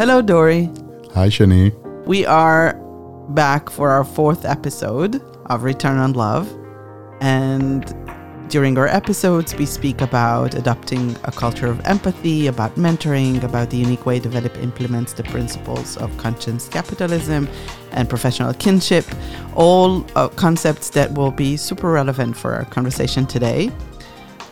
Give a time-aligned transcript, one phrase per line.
[0.00, 0.64] Hello, Dori.
[1.12, 1.74] Hi, Shani.
[2.06, 2.72] We are
[3.34, 6.50] back for our fourth episode of Return on Love.
[7.20, 7.84] And
[8.48, 13.76] during our episodes, we speak about adopting a culture of empathy, about mentoring, about the
[13.76, 17.46] unique way Develeap implements the principles of conscious capitalism
[17.90, 19.04] and professional kinship,
[19.54, 23.70] all uh, concepts that will be super relevant for our conversation today.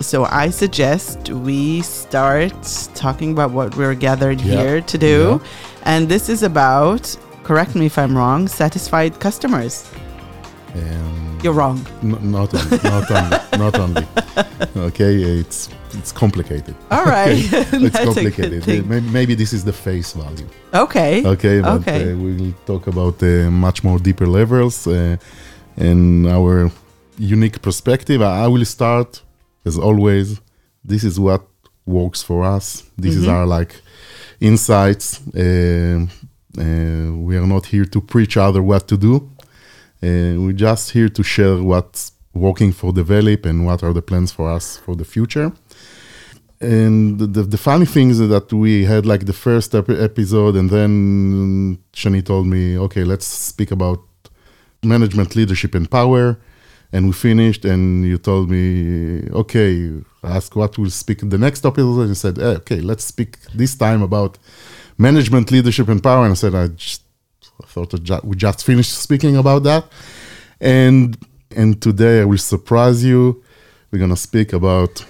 [0.01, 2.53] So I suggest we start
[2.95, 4.55] talking about what we're gathered Yeah.
[4.62, 5.19] here to do.
[5.41, 5.93] Yeah.
[5.93, 9.84] And this is about, correct me if I'm wrong, satisfied customers.
[10.75, 11.84] Um, You're wrong.
[12.03, 14.06] n- not only, not only, not only.
[14.77, 16.75] Okay, it's it's complicated.
[16.91, 17.39] All right.
[17.53, 18.67] It's a good complicated.
[18.67, 20.47] Maybe, maybe this is the face value.
[20.75, 21.23] Okay.
[21.25, 22.12] Okay, but Okay.
[22.12, 25.17] Uh, we'll talk about uh, much more deeper levels uh,
[25.77, 26.70] and our
[27.19, 28.20] unique perspective.
[28.23, 29.23] I will start
[29.65, 30.41] as always.
[30.85, 31.43] This is what
[31.87, 32.83] works for us.
[32.97, 33.33] This is Mhm.
[33.33, 33.73] our like
[34.41, 35.21] insights.
[35.34, 36.07] Uh,
[36.59, 39.15] uh, we are not here to preach other what to do.
[40.03, 44.31] Uh, we're just here to share what's working for Develeap and what are the plans
[44.33, 45.50] for us for the future.
[46.61, 50.69] And the, the funny thing is that we had like the first ep- episode, and
[50.70, 54.00] then Shani told me, okay, let's speak about
[54.83, 56.37] management, leadership, and power.
[56.92, 59.92] And we finished, and you told me, okay,
[60.25, 63.39] ask what we'll speak in the next topic And you said, eh, okay, let's speak
[63.55, 64.39] this time about
[64.97, 66.25] management, leadership, and power.
[66.25, 67.03] And I said, I just
[67.62, 69.84] I thought ju- we just finished speaking about that.
[70.61, 71.16] And
[71.55, 73.42] and today I will surprise you.
[73.91, 75.05] We're gonna speak about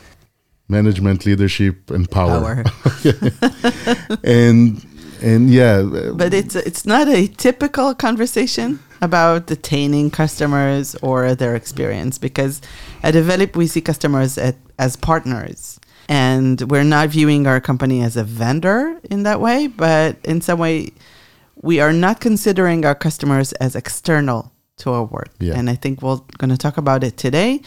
[0.69, 2.65] management, leadership, and power.
[2.65, 2.65] Power.
[4.25, 4.85] and
[5.23, 5.83] and yeah,
[6.15, 12.61] But it's it's not a typical conversation about detaining customers or their experience because
[13.03, 18.17] at Develeap we see customers at, as partners and we're not viewing our company as
[18.17, 20.91] a vendor in that way, but in some way
[21.61, 25.31] we are not considering our customers as external to our work.
[25.39, 25.55] Yeah.
[25.57, 27.61] And I think we're going to talk about it today.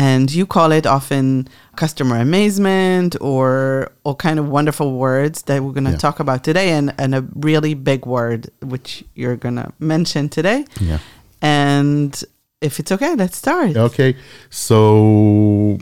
[0.00, 5.72] And you call it often customer amazement or all kind of wonderful words that we're
[5.72, 6.06] going to Yeah.
[6.06, 10.64] talk about today and, and a really big word which you're going to mention today.
[10.80, 10.98] yeah.
[11.42, 12.12] And
[12.60, 13.76] if it's okay, let's start.
[13.76, 14.14] Okay,
[14.50, 15.78] so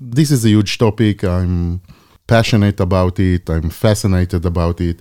[0.00, 1.22] this is a huge topic.
[1.24, 1.80] I'm
[2.26, 3.48] passionate about it.
[3.50, 5.00] I'm fascinated about it.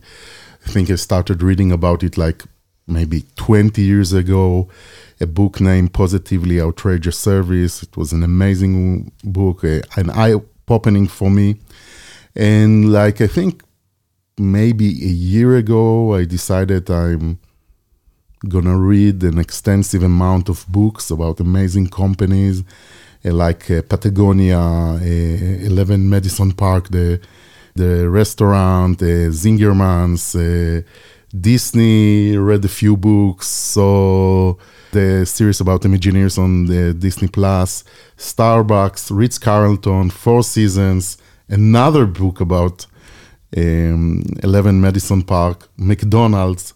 [0.66, 2.44] I think I started reading about it like
[2.88, 4.68] maybe 20 years ago.
[5.22, 7.84] A book named Positively Outrageous Service.
[7.84, 10.35] It was an amazing book, an eye
[10.68, 11.57] opening for me.
[12.35, 13.63] And like I think
[14.38, 17.40] maybe a year ago, I decided I'm
[18.47, 22.63] gonna read an extensive amount of books about amazing companies
[23.25, 27.19] uh, like uh, Patagonia, uh, 11 Madison Park, the
[27.75, 30.35] the restaurant, uh, Zingerman's,
[31.38, 32.38] Disney.
[32.38, 34.56] Read a few books, saw
[34.91, 37.84] the series about Imagineers on the Disney Plus,
[38.17, 41.17] Starbucks, Ritz Carlton, Four Seasons,
[41.47, 42.85] another book about
[43.56, 46.73] um, 11 Madison Park, McDonald's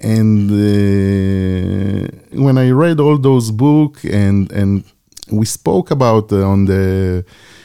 [0.00, 4.84] and uh, when I read all those books and and
[5.30, 7.24] we spoke about uh, on the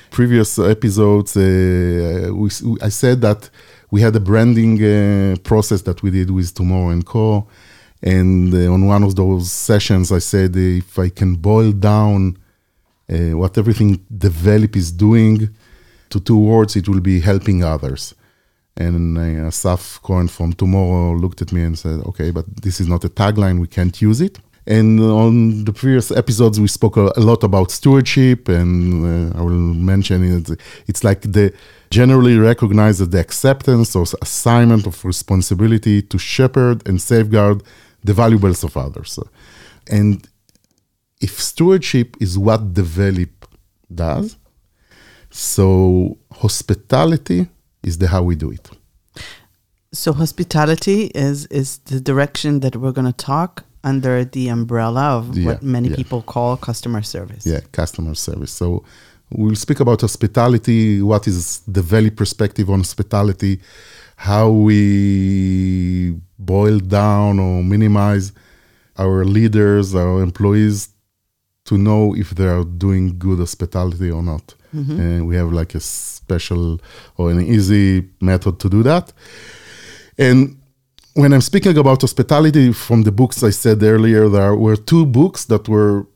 [0.10, 2.50] previous episodes, uh, we,
[2.82, 3.50] I said that
[3.94, 7.48] we had a branding uh, process that we did with Tomorrow and Co.
[8.02, 12.40] And uh, on one of those sessions, I said if I can boil down
[13.08, 15.38] uh, what everything Develeap is doing
[16.10, 18.16] to two words, it will be helping others.
[18.76, 22.88] And uh, Asaf Cohen from Tomorrow looked at me and said, okay, but this is
[22.88, 24.40] not a tagline, we can't use it.
[24.66, 29.52] And on the previous episodes, we spoke a, lot about stewardship, and uh, I will
[29.52, 30.58] mention it.
[30.88, 31.54] It's like the
[31.90, 37.62] generally recognized the acceptance or assignment of responsibility to shepherd and safeguard
[38.04, 39.20] the valuables of others.
[39.92, 40.28] And
[41.22, 43.36] if stewardship is what Develeap
[43.94, 44.38] does,
[45.30, 47.48] so hospitality
[47.84, 48.70] is the how we do it.
[49.92, 55.38] So hospitality is is the direction that we're going to talk under the umbrella of
[55.38, 55.96] Yeah, what many yeah.
[55.96, 57.46] people call customer service.
[57.46, 58.52] Yeah, customer service.
[58.52, 58.84] So
[59.32, 63.60] we'll speak about hospitality, what is the value perspective on hospitality,
[64.16, 68.32] how we boil down or minimize
[68.98, 70.90] our leaders, our employees
[71.66, 74.54] to know if they are doing good hospitality or not.
[74.76, 75.00] Mm-hmm.
[75.00, 76.80] And we have like a special
[77.18, 79.14] or an easy method to do that.
[80.18, 80.58] And
[81.14, 85.46] when I'm speaking about hospitality from the books I said earlier, there were two books
[85.46, 86.08] that were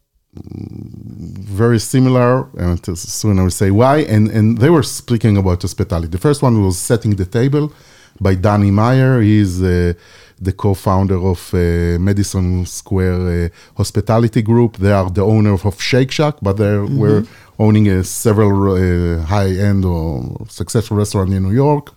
[1.60, 3.98] very similar, and soon I will say why.
[4.00, 6.10] And and they were speaking about hospitality.
[6.10, 7.72] The first one was setting the table
[8.20, 9.22] by Danny Meyer.
[9.22, 9.94] He's uh,
[10.40, 11.58] the co-founder of uh,
[12.00, 14.78] Madison Square uh, Hospitality Group.
[14.78, 17.00] They are the owner of Shake Shack, but they mm-hmm.
[17.00, 17.24] were
[17.58, 21.94] owning uh, several uh, high-end or successful restaurants in New York.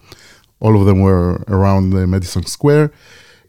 [0.61, 2.93] All of them were around the Madison Square,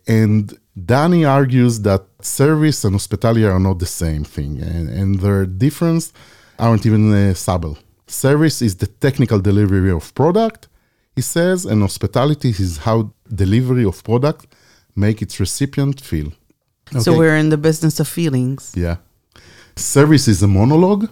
[0.08, 5.46] and Danny argues that service and hospitality are not the same thing, and, and their
[5.46, 6.14] difference
[6.58, 7.78] aren't even uh, subtle.
[8.08, 10.68] Service is the technical delivery of product,
[11.16, 14.48] he says, and hospitality is how delivery of product
[14.96, 16.32] make its recipient feel.
[16.90, 17.00] Okay.
[17.00, 18.74] So we're in the business of feelings.
[18.76, 18.98] Yeah.
[19.76, 21.10] Service is a monologue,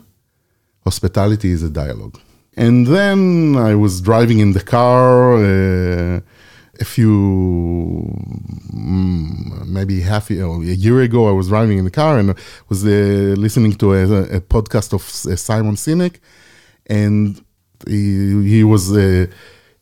[0.84, 2.20] hospitality is a dialogue.
[2.60, 5.38] And then I was driving in the car.
[5.38, 6.20] Uh,
[6.82, 7.16] a few
[8.74, 10.36] mm, maybe half a
[10.86, 12.28] year ago i was driving in the car and
[12.70, 12.90] was uh,
[13.46, 14.04] listening to a,
[14.38, 16.16] a, podcast of uh, simon sinek.
[16.86, 17.44] And
[17.86, 19.26] he, he was uh,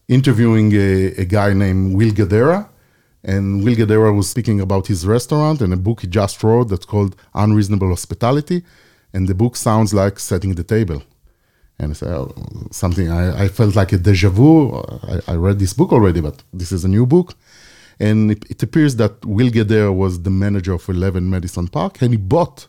[0.08, 2.68] interviewing a, a, guy named will guidara
[3.24, 6.90] and will guidara was speaking about his restaurant and a book he just wrote that's
[6.94, 8.64] called unreasonable hospitality.
[9.14, 11.04] And the book sounds like setting the table
[11.80, 12.28] and it's uh,
[12.72, 14.72] something I, I, felt like a deja vu.
[14.74, 17.36] I, I, read this book already, but this is a new book.
[18.00, 22.12] And it, it appears that Will Guidara was the manager of 11 Madison Park, and
[22.12, 22.68] he bought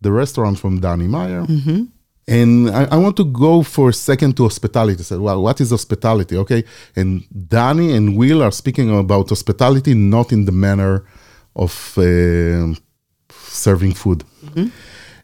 [0.00, 1.42] the restaurant from Danny Meyer.
[1.42, 1.84] Mm-hmm.
[2.28, 5.00] And I, I, want to go for a second to hospitality.
[5.00, 6.36] I said, well, what is hospitality?
[6.36, 6.64] Okay.
[6.96, 11.06] And Danny and Will are speaking about hospitality, not in the manner
[11.54, 12.74] of uh,
[13.30, 14.24] serving food.
[14.44, 14.66] Mm-hmm.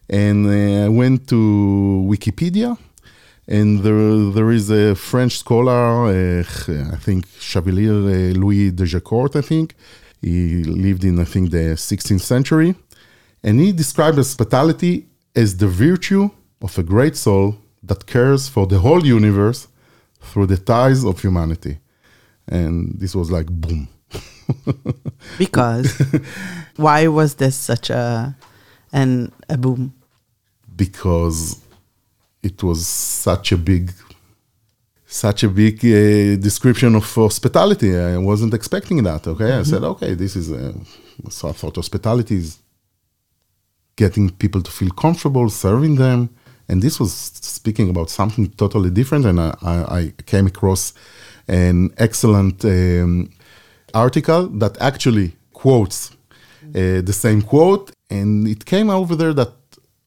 [0.09, 1.35] And uh, I went to
[2.09, 2.77] Wikipedia
[3.47, 6.43] and there, there is a French scholar, uh,
[6.93, 9.75] I think Chevalier uh, Louis de Jaucourt, I think.
[10.21, 12.75] He lived in, I think, the 16th century.
[13.43, 16.29] And he described hospitality as the virtue
[16.61, 19.67] of a great soul that cares for the whole universe
[20.21, 21.79] through the ties of humanity.
[22.47, 23.89] And this was like boom.
[25.37, 26.01] because
[26.77, 28.35] why was this such a
[28.93, 29.93] an a boom?
[30.75, 31.62] Because
[32.43, 33.91] it was such a big
[35.05, 37.95] such a big uh, description of hospitality.
[37.95, 39.27] I wasn't expecting that.
[39.27, 39.59] Okay, mm-hmm.
[39.59, 40.51] I said, okay, this is.
[40.51, 40.73] A,
[41.29, 42.59] so I thought hospitality is
[43.95, 46.29] getting people to feel comfortable, serving them,
[46.67, 49.25] and this was speaking about something totally different.
[49.25, 50.93] And I, I came across
[51.47, 53.29] an excellent um,
[53.93, 56.11] article that actually quotes
[56.69, 59.53] uh, the same quote, and it came over there that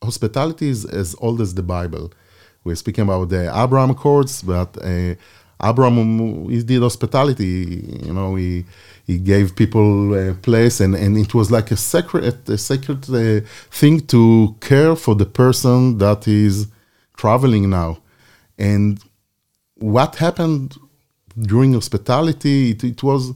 [0.02, 2.10] hospitality is as old as the Bible.
[2.66, 5.14] We're speaking about the Abraham Accords, but uh,
[5.62, 8.00] Abraham he did hospitality.
[8.04, 8.64] You know, he
[9.06, 13.46] he gave people a place, and, and it was like a sacred a sacred uh,
[13.70, 16.66] thing to care for the person that is
[17.16, 17.98] traveling now.
[18.58, 18.98] And
[19.76, 20.74] what happened
[21.40, 22.72] during hospitality?
[22.72, 23.32] It, it was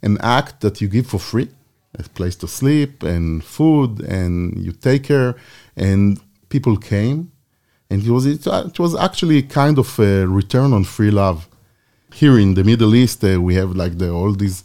[0.00, 1.50] an act that you give for free,
[1.98, 5.36] a place to sleep and food, and you take care.
[5.76, 6.18] And
[6.48, 7.29] people came
[7.90, 11.48] and it was it, it was actually kind of a return on free love.
[12.12, 14.64] Here in the Middle East, uh, we have like the all these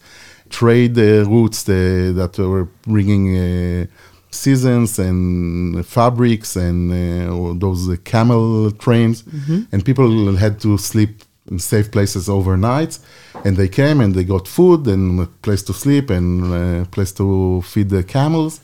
[0.50, 3.86] trade uh, routes uh, that were bringing uh,
[4.31, 9.63] seasons and fabrics and uh, those camel trains, mm-hmm.
[9.72, 12.98] and people had to sleep in safe places overnight.
[13.44, 17.12] And they came and they got food and a place to sleep and a place
[17.13, 18.62] to feed the camels,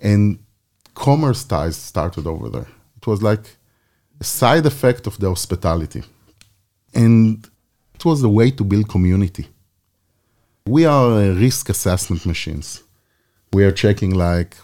[0.00, 0.38] and
[0.94, 2.68] commerce ties started over there.
[2.98, 3.56] It was like
[4.20, 6.02] a side effect of the hospitality.
[6.94, 7.48] And
[7.94, 9.48] it was a way to build community.
[10.66, 12.82] We are uh, risk assessment machines.
[13.52, 14.56] We are checking like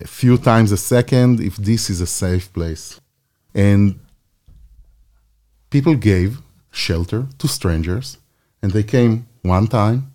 [0.00, 3.00] a few times a second if this is a safe place.
[3.54, 4.00] And
[5.70, 6.40] people gave
[6.70, 8.18] shelter to strangers,
[8.62, 10.12] and they came one time,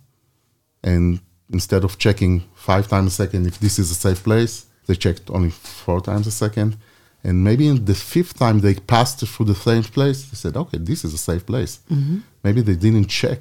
[0.82, 1.20] and
[1.52, 5.30] instead of checking five times a second if this is a safe place, they checked
[5.30, 6.76] only four times a second.
[7.24, 10.78] And maybe in the fifth time they passed through the same place, they said, okay,
[10.78, 11.80] this is a safe place.
[11.90, 12.18] Mm-hmm.
[12.44, 13.40] Maybe they didn't check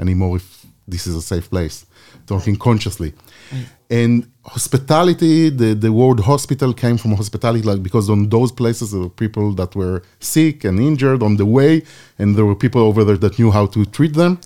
[0.00, 1.84] anymore if this is a safe place,
[2.26, 3.12] talking consciously.
[3.52, 3.66] Right.
[3.90, 9.00] And hospitality, the, the word hospital came from hospitality, like because on those places there
[9.00, 11.82] were people that were sick and injured on the way,
[12.18, 14.40] and there were people over there that knew how to treat them.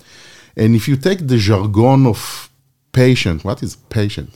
[0.56, 2.50] And if you take the jargon of
[2.92, 4.30] patient, what is patient?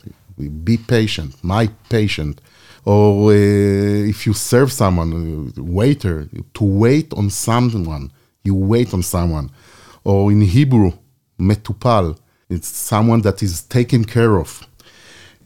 [0.64, 2.40] Be patient, my patient
[2.86, 8.12] or uh, if you serve someone, uh, waiter, to wait on someone,
[8.44, 9.50] you wait on someone.
[10.04, 10.92] Or in Hebrew,
[11.38, 12.16] metupal,
[12.48, 14.64] it's someone that is taken care of.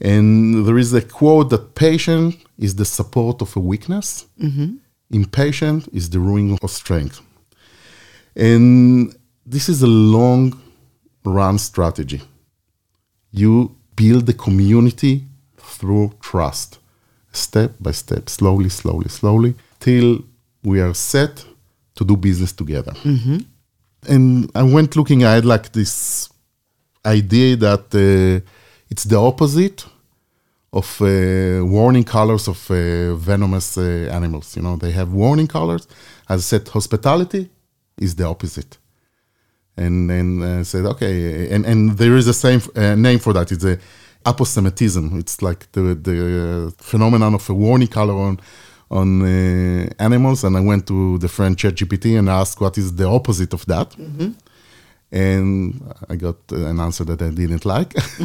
[0.03, 4.77] And there is a quote that patient is the support of a weakness, mm-hmm.
[5.11, 7.23] impatient is the ruin of strength.
[8.37, 9.17] And
[9.47, 10.61] this is a long
[11.25, 12.21] run strategy.
[13.33, 15.25] You build the community
[15.57, 16.80] through trust,
[17.33, 20.25] step by step, slowly, slowly, slowly, till
[20.63, 21.45] we are set
[21.95, 22.93] to do business together.
[24.09, 26.29] And I went looking, I had like this
[27.05, 28.47] idea that uh,
[28.91, 29.85] it's the opposite
[30.73, 34.57] of uh, warning colors of uh, venomous uh, animals.
[34.57, 35.87] You know, they have warning colors.
[36.29, 37.49] As I said, hospitality
[37.99, 38.79] is the opposite.
[39.77, 43.51] And then uh, said, okay, and, and there is a same uh, name for that.
[43.51, 43.79] It's a
[44.25, 45.19] aposematism.
[45.19, 48.41] It's like the the phenomenon of a warning color on
[48.91, 50.45] on uh, animals.
[50.45, 53.95] And I went to the friend ChatGPT and asked what is the opposite of that.
[55.13, 57.95] And I got uh, an answer that I didn't like.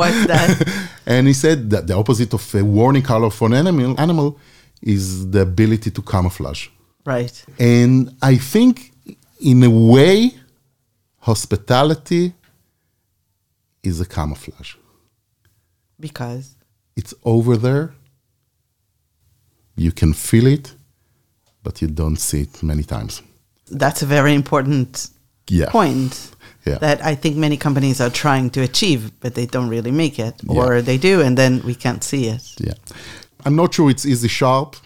[0.00, 0.90] What's that?
[1.06, 4.38] and he said that the opposite of a warning color for an animal, animal
[4.80, 6.68] is the ability to camouflage.
[7.04, 7.44] right.
[7.58, 8.92] And I think,
[9.40, 10.32] in a way,
[11.20, 12.34] hospitality
[13.84, 14.74] is a camouflage.
[16.02, 16.44] Because
[16.96, 17.94] It's over there.
[19.76, 20.74] You can feel it,
[21.62, 23.22] but you don't see it many times.
[23.84, 25.08] that's a very important
[25.48, 25.70] Yeah.
[25.70, 26.12] point
[26.66, 26.78] Yeah.
[26.80, 30.34] that I think many companies are trying to achieve, but they don't really make it,
[30.48, 32.44] or they do, and then we can't see it.
[32.68, 32.74] Yeah.
[33.44, 34.76] I'm not sure it's Issy Sharp.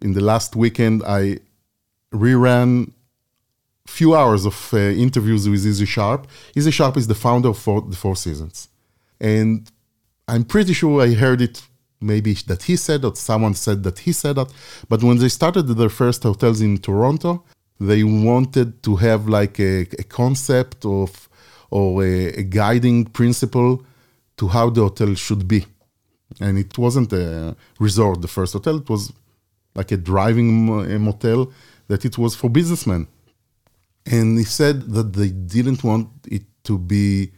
[0.00, 1.38] In the last weekend, I
[2.12, 2.90] reran
[3.86, 6.26] few hours of uh, interviews with Issy Sharp.
[6.56, 8.68] Issy Sharp is the founder of four, the Four Seasons.
[9.20, 9.70] And
[10.26, 11.62] I'm pretty sure I heard it
[12.00, 14.52] maybe that he said that someone said that he said that.
[14.88, 17.44] But when they started their first hotels in Toronto,
[17.80, 21.28] they wanted to have like a, a concept of
[21.70, 23.84] or a, a guiding principle
[24.36, 25.66] to how the hotel should be.
[26.40, 28.76] And it wasn't a resort, the first hotel.
[28.78, 29.12] It was
[29.74, 30.66] like a driving
[31.02, 31.52] motel
[31.88, 33.06] that it was for businessmen.
[34.06, 37.32] And he said that they didn't want it to be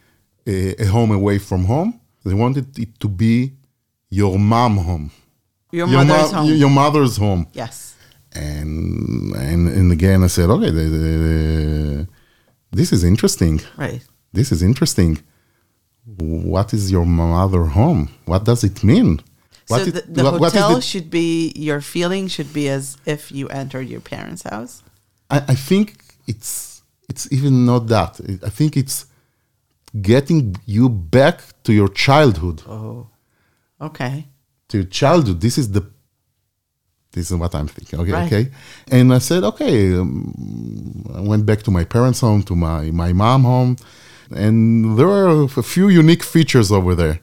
[0.47, 2.01] a, a home away from home.
[2.27, 3.35] They wanted it to be
[4.11, 5.11] your mom home.
[5.73, 6.55] Your Your mother's mo- home.
[6.63, 7.47] Your mother's home.
[7.63, 7.77] yes.
[8.35, 12.09] And, and, and again, I said, okay, the, the,
[12.79, 13.61] this is interesting.
[13.79, 14.03] Right.
[14.33, 15.13] This is interesting.
[16.19, 18.11] What is your mother home?
[18.27, 19.21] What does it mean?
[19.69, 22.69] What so it- the, the what- what hotel the- should be your feeling should be
[22.69, 24.83] as if you entered your parents' house.
[25.31, 25.87] I, I think
[26.27, 28.13] it's it's even not that.
[28.45, 29.07] I think it's
[30.03, 32.63] getting you back to your childhood.
[32.69, 33.09] Oh,
[33.81, 34.27] okay.
[34.69, 35.41] To your childhood.
[35.41, 35.83] This is the
[37.13, 37.99] this is what I'm thinking.
[38.01, 38.27] Okay, Right.
[38.33, 38.51] okay.
[38.91, 39.95] And I said, okay.
[39.95, 43.77] Um, I went back to my parents' home, to my my mom home,
[44.31, 47.21] and there are a few unique features over there.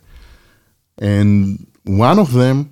[0.97, 2.71] And one of them,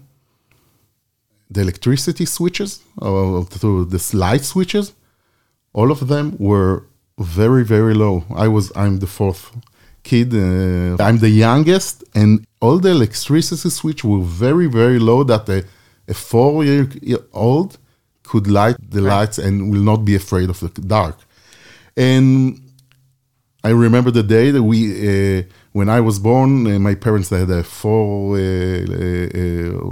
[1.49, 4.93] the electricity switches, or the, the light switches,
[5.73, 6.87] all of them were
[7.19, 9.51] very very low i was i'm the fourth
[10.03, 15.47] kid uh, i'm the youngest and all the electricity switch were very very low that
[15.49, 15.63] a,
[16.07, 16.87] a four year
[17.33, 17.77] old
[18.23, 21.17] could light the lights and will not be afraid of the dark
[21.95, 22.59] and
[23.63, 24.79] i remember the day that we
[25.37, 25.43] uh,
[25.73, 29.91] when i was born uh, my parents had a four uh, uh,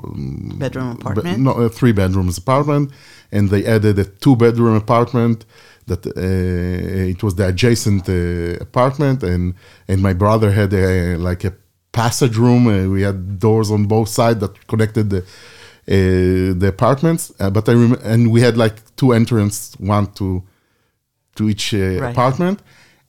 [0.60, 1.40] Bedroom Be- apartment.
[1.40, 2.92] no, a three bedrooms apartment,
[3.32, 5.46] and they added a two bedroom apartment.
[5.90, 8.14] That uh, it was the adjacent uh,
[8.68, 9.54] apartment, and
[9.90, 11.54] and my brother had a like a
[11.92, 12.68] passage room.
[12.68, 17.32] Uh, we had doors on both sides that connected the uh, the apartments.
[17.40, 20.44] Uh, but I rem- and we had like two entrances, one to
[21.36, 22.12] to each uh, Right.
[22.18, 22.60] apartment.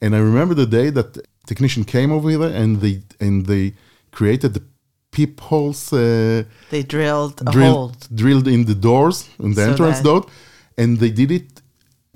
[0.03, 3.75] And I remember the day that the technician came over here and they and they
[4.11, 4.63] created the
[5.11, 5.93] peepholes.
[5.93, 7.53] Uh, They drilled a hole.
[7.53, 10.25] drilled, drilled in the doors, in the So entrance door,
[10.77, 11.60] and they did it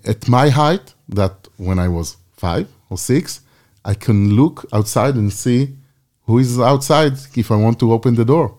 [0.07, 0.95] at my height.
[1.09, 3.41] That when I was five or six,
[3.85, 5.69] I can look outside and see
[6.27, 8.55] who is outside if I want to open the door.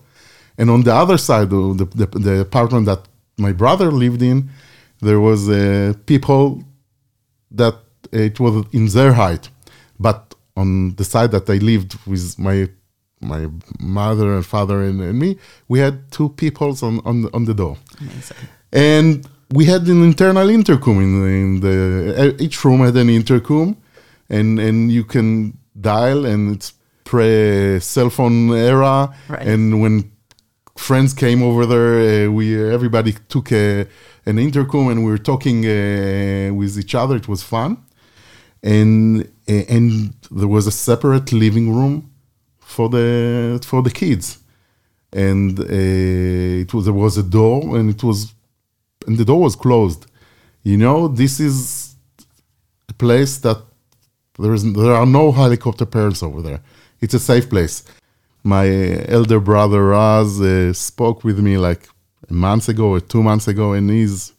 [0.58, 3.00] And on the other side of the, the, the apartment that
[3.36, 4.48] my brother lived in,
[5.00, 6.62] there was uh, a peephole
[7.50, 9.50] that uh, it was in their height.
[9.98, 12.68] But on the side that I lived with my
[13.20, 13.46] my
[13.80, 15.36] mother and father and, and me,
[15.68, 17.76] we had two peepholes on, on, the- on the door.
[18.00, 18.36] Amazing.
[18.72, 23.76] And we had an internal intercom in, in the each room had an intercom,
[24.28, 26.72] and and you can dial, and it's
[27.04, 29.14] pre cell phone era.
[29.28, 29.46] Right.
[29.46, 30.10] And when
[30.76, 33.86] friends came over there, uh, we everybody took a,
[34.26, 37.16] an intercom, and we were talking uh, with each other.
[37.16, 37.78] It was fun,
[38.62, 42.10] and and there was a separate living room
[42.58, 44.38] for the for the kids
[45.12, 45.64] and uh,
[46.62, 48.34] it was there was a door and it was
[49.06, 50.06] and the door was closed
[50.62, 51.94] you know this is
[52.88, 53.58] a place that
[54.38, 56.60] There is there are no helicopter parents over there.
[57.00, 57.84] It's a safe place.
[58.42, 58.66] My
[59.08, 61.88] elder brother Raz uh, spoke with me like
[62.28, 64.32] a month ago or two months ago, and he's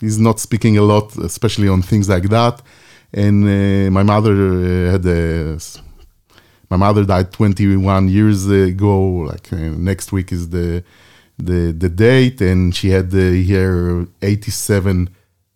[0.00, 2.62] he's not speaking a lot, especially on things like that.
[3.12, 5.58] And uh, my mother uh, had a
[6.68, 9.00] my mother died 21 years ago.
[9.30, 9.56] Like uh,
[9.90, 10.84] next week is the
[11.40, 13.18] the the date, and she had uh,
[13.54, 15.08] her 87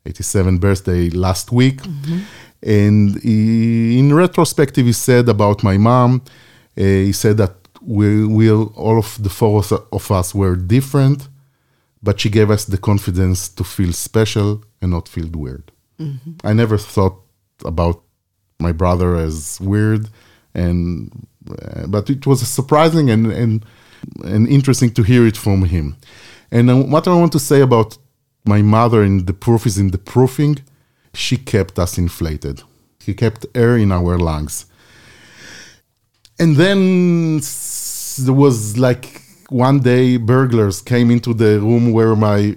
[0.07, 1.81] 87 birthday last week.
[2.62, 6.23] And he, in retrospective, he said about my mom,
[6.79, 9.62] uh, he said that we, we all of the four
[9.93, 11.29] of, us were different,
[12.03, 15.71] but she gave us the confidence to feel special and not feel weird.
[16.43, 17.21] I never thought
[17.64, 18.03] about
[18.59, 20.09] my brother as weird,
[20.55, 23.64] and uh, but it was surprising and and
[24.25, 25.96] and interesting to hear it from him.
[26.50, 27.99] And uh, what I want to say about
[28.44, 30.58] my mother and the proof is in the proofing.
[31.14, 32.62] She kept us inflated.
[33.00, 34.66] She kept air in our lungs.
[36.38, 37.40] And then
[38.18, 42.56] there was like one day burglars came into the room where my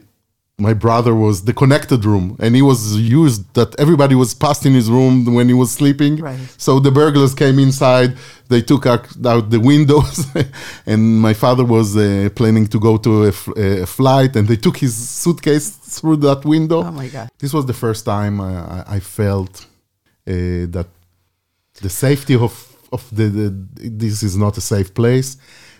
[0.59, 4.73] my brother was the connected room and he was used that everybody was passed in
[4.73, 6.39] his room when he was sleeping Right.
[6.57, 8.17] so the burglars came inside
[8.49, 10.25] they took out, out the windows
[10.87, 14.55] and my father was uh, planning to go to a, f- a flight and they
[14.55, 17.29] took his suitcase through that window Oh my God.
[17.37, 19.65] this was the first time I, I- felt
[20.27, 20.87] uh, that
[21.81, 22.53] the safety of
[22.91, 23.49] of the, the
[24.03, 25.35] this is not a safe place,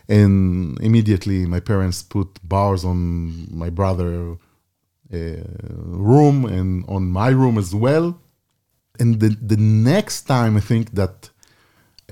[0.09, 4.35] and immediately my parents put bars on my brother
[5.11, 8.19] room and on my room as well.
[8.99, 11.29] And the the next time I think that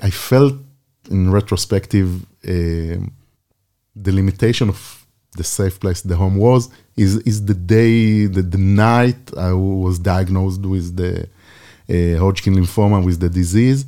[0.01, 0.55] I felt
[1.09, 2.97] in retrospective uh,
[3.95, 8.57] the limitation of the safe place the home was is is the day the, the
[8.57, 11.27] night I was diagnosed with the
[11.89, 13.85] uh, Hodgkin lymphoma with the disease.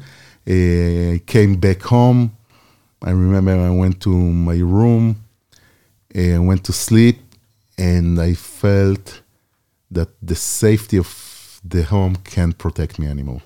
[0.47, 2.35] Uh, I came back home.
[3.01, 5.23] I remember I went to my room,
[6.15, 7.19] uh, went to sleep,
[7.77, 9.21] and I felt
[9.91, 13.41] that the safety of the home can't protect me anymore.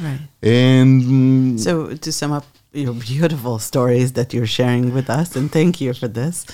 [0.00, 0.20] Right.
[0.42, 5.80] And So to sum up your beautiful stories that you're sharing with us, and thank
[5.80, 6.46] you for this.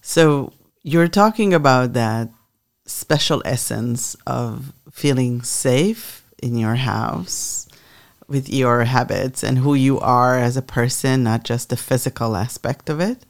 [0.00, 2.30] So you're talking about that
[2.86, 7.68] special essence of feeling safe in your house
[8.26, 12.88] with your habits and who you are as a person, not just the physical aspect
[12.88, 13.26] of it,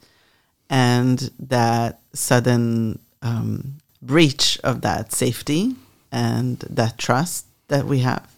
[0.70, 5.74] and that sudden um, breach of that safety
[6.10, 8.34] and that trust that we have.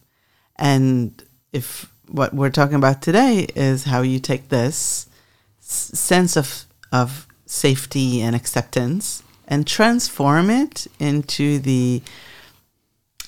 [0.56, 5.06] And if what we're talking about today is how you take this
[5.60, 12.02] s- sense of of safety and acceptance and transform it into the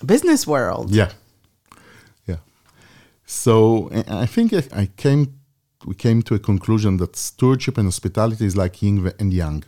[0.04, 0.90] business world.
[0.90, 1.12] Yeah,
[2.26, 2.36] yeah.
[3.26, 5.38] So I think I came,
[5.86, 9.64] we came to a conclusion that stewardship and hospitality is like yin and yang,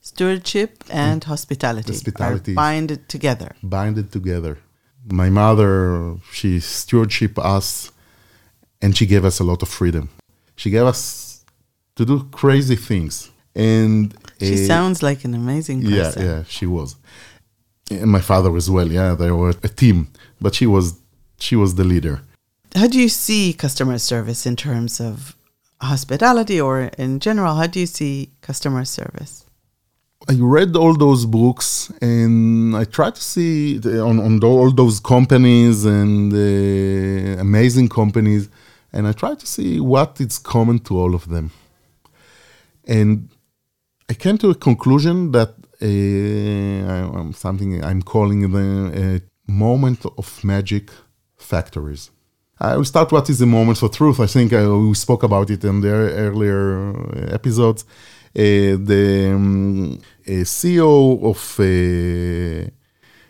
[0.00, 2.52] Stewardship and hospitality, Hospitality.
[2.52, 3.56] are bind together.
[3.62, 4.58] binded together.
[5.10, 7.90] My mother, she stewardship us,
[8.80, 10.08] and she gave us a lot of freedom.
[10.54, 11.44] She gave us
[11.96, 16.22] to do crazy things, and She uh, sounds like an amazing person.
[16.22, 16.96] yeah, yeah, she was.
[17.90, 18.90] And my father as well.
[18.90, 20.08] Yeah, they were a team,
[20.40, 20.94] but she was
[21.38, 22.20] she was the leader.
[22.76, 25.34] How do you see customer service in terms of
[25.80, 27.54] hospitality or in general?
[27.54, 29.46] How do you see customer service?
[30.28, 34.70] I read all those books and I tried to see the, on, on the, all
[34.70, 38.50] those companies and uh, amazing companies,
[38.92, 41.52] and I tried to see what is common to all of them.
[42.86, 43.30] And
[44.10, 50.04] I came to a conclusion that uh, I- I'm something I'm calling the a moment
[50.18, 50.90] of magic
[51.38, 52.10] factories.
[52.58, 54.18] I will start what is the moment for truth.
[54.18, 57.84] I think I, we spoke about it in the earlier episodes.
[58.34, 62.70] Uh, the um, uh, CEO of uh,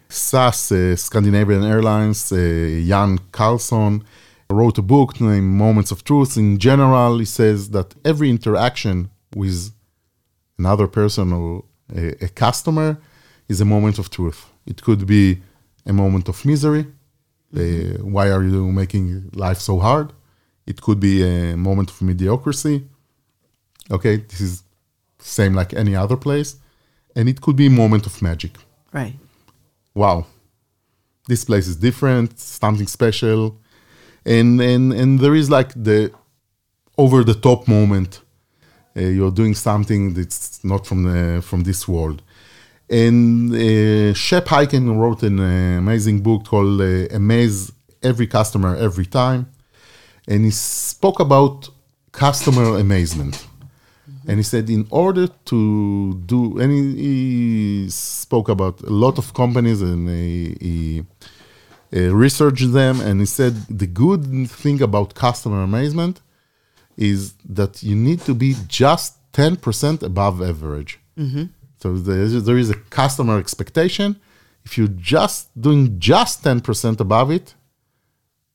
[0.09, 4.05] SAS, uh, Scandinavian Airlines, uh, Jan Carlzon,
[4.49, 6.37] wrote a book named Moments of Truth.
[6.37, 9.73] In general, he says that every interaction with
[10.57, 12.97] another person or a, a customer
[13.49, 14.47] is a moment of truth.
[14.67, 15.41] It could be
[15.85, 16.87] a moment of misery.
[17.55, 20.13] Uh, why are you making life so hard?
[20.67, 22.87] It could be a moment of mediocrity.
[23.91, 24.63] Okay, this is
[25.19, 26.57] same like any other place.
[27.15, 28.53] And it could be a moment of magic.
[28.93, 29.15] Right.
[29.95, 30.27] Wow,
[31.27, 33.59] this place is different, something special.
[34.25, 36.13] And, and, and there is like the
[36.99, 38.21] over the top moment
[38.97, 42.23] uh, you're doing something that's not from the from this world.
[42.89, 47.73] And uh, Shep Hyken wrote an uh, amazing book called uh, Amaze
[48.03, 49.51] every customer every time.
[50.29, 51.69] And he spoke about
[52.13, 53.47] customer amazement.
[54.29, 59.33] And he said, in order to do, and he, he spoke about a lot of
[59.35, 61.05] companies and he,
[61.93, 63.01] he researched them.
[63.01, 66.21] And he said, the good thing about customer amazement
[66.97, 70.99] is that you need to be just 10% above average.
[71.79, 74.21] So there is, there is a customer expectation.
[74.65, 77.55] If you're just doing just 10% above it,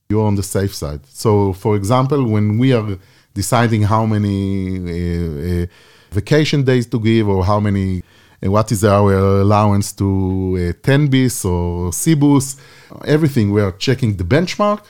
[0.10, 1.02] you're on the safe side.
[1.08, 2.98] So, for example, when we are
[3.34, 4.40] deciding how many
[4.80, 5.66] uh, uh,
[6.12, 8.04] vacation days to give or how many,
[8.44, 9.14] uh, what is our
[9.46, 12.60] allowance to uh, 10 bis or Cibus,
[13.06, 14.84] everything, we are checking the benchmark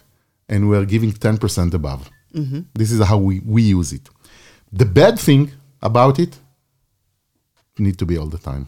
[0.49, 2.09] and we are giving 10% above.
[2.73, 4.09] This is how we, we use it.
[4.73, 6.39] The bad thing about it
[7.85, 8.67] need to be all the time.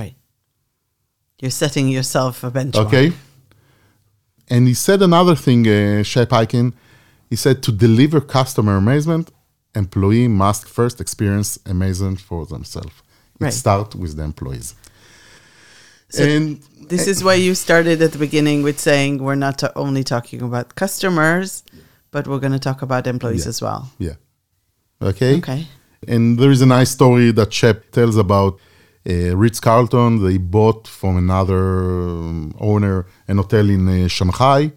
[0.00, 0.14] Right.
[1.40, 2.86] You're setting yourself a benchmark.
[2.86, 3.12] Okay.
[4.50, 6.72] And he said another thing, uh, Shep Hyken.
[7.30, 9.30] He said to deliver customer amazement,
[9.74, 12.94] employee must first experience amazement for themselves.
[13.40, 13.52] It Right.
[13.52, 14.74] starts with the employees.
[16.10, 19.72] So and This is why you started at the beginning with saying we're not ta-
[19.76, 21.62] only talking about customers,
[22.10, 23.50] but we're going to talk about employees Yeah.
[23.50, 23.82] as well.
[23.98, 24.14] yeah,
[25.10, 25.36] okay.
[25.36, 25.66] Okay.
[26.12, 28.52] And there is a nice story that Shep tells about
[29.08, 30.10] uh, Ritz Carlton.
[30.26, 32.96] They bought from another um, owner
[33.30, 34.72] an hotel in uh, Shanghai.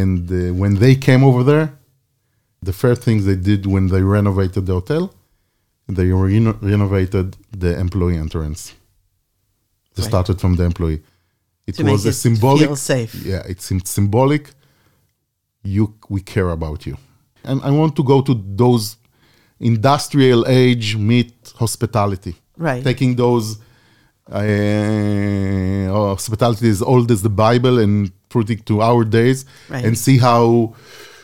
[0.00, 1.66] And uh, when they came over there,
[2.68, 5.04] the first thing they did when they renovated the hotel,
[5.88, 8.60] they reno- renovated the employee entrance.
[9.94, 10.08] They Right.
[10.12, 11.00] started from the employee.
[11.66, 12.66] It To make was a it symbolic.
[12.66, 13.14] feel safe.
[13.32, 14.44] Yeah, it's sym- symbolic.
[15.62, 16.96] You, we care about you,
[17.44, 18.96] and I want to go to those
[19.60, 22.34] industrial age meet hospitality.
[22.56, 22.82] Right.
[22.82, 23.58] Taking those
[24.30, 29.84] uh, hospitality is old as the Bible and put it to our days Right.
[29.84, 30.74] and see how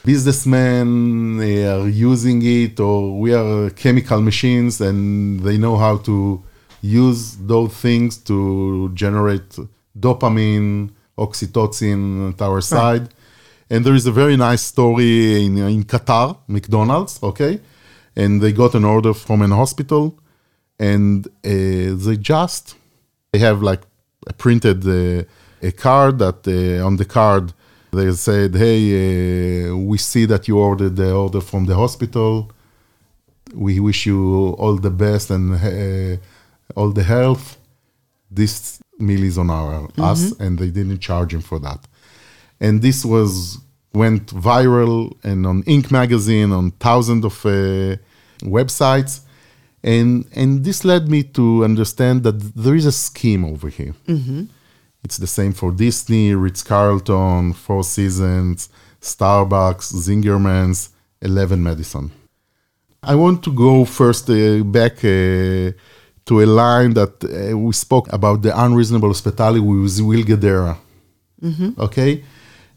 [0.05, 6.43] businessmen are using it or we are chemical machines and they know how to
[6.83, 9.51] use those things to generate
[9.99, 13.09] dopamine, oxytocin at our side.
[13.71, 17.61] And there is a very nice story in, in Qatar, McDonald's, okay?
[18.17, 20.19] And they got an order from an hospital
[20.79, 22.75] and uh, they just
[23.33, 23.83] they have like
[24.27, 25.25] a printed uh,
[25.63, 27.53] a card that uh, on the card
[27.93, 32.51] they said hey uh, we see that you ordered the order from the hospital.
[33.55, 36.17] We wish you all the best and uh,
[36.75, 37.59] all the health.
[38.31, 41.81] This meal is on our us and they didn't charge him for that.
[42.61, 43.59] And this was
[44.03, 45.87] went viral and on Inc.
[46.01, 47.97] magazine on thousands of uh,
[48.59, 49.13] websites.
[49.95, 50.09] And
[50.41, 53.95] and this led me to understand that there is a scheme over here.
[55.05, 58.59] It's the same for disney ritz-carlton four seasons
[59.13, 60.81] starbucks zingerman's
[61.21, 62.05] 11 madison.
[63.13, 64.37] I want to go first uh,
[64.79, 65.71] back uh,
[66.29, 70.75] to a line that uh, we spoke about the unreasonable hospitality with Will Guidara
[71.87, 72.13] okay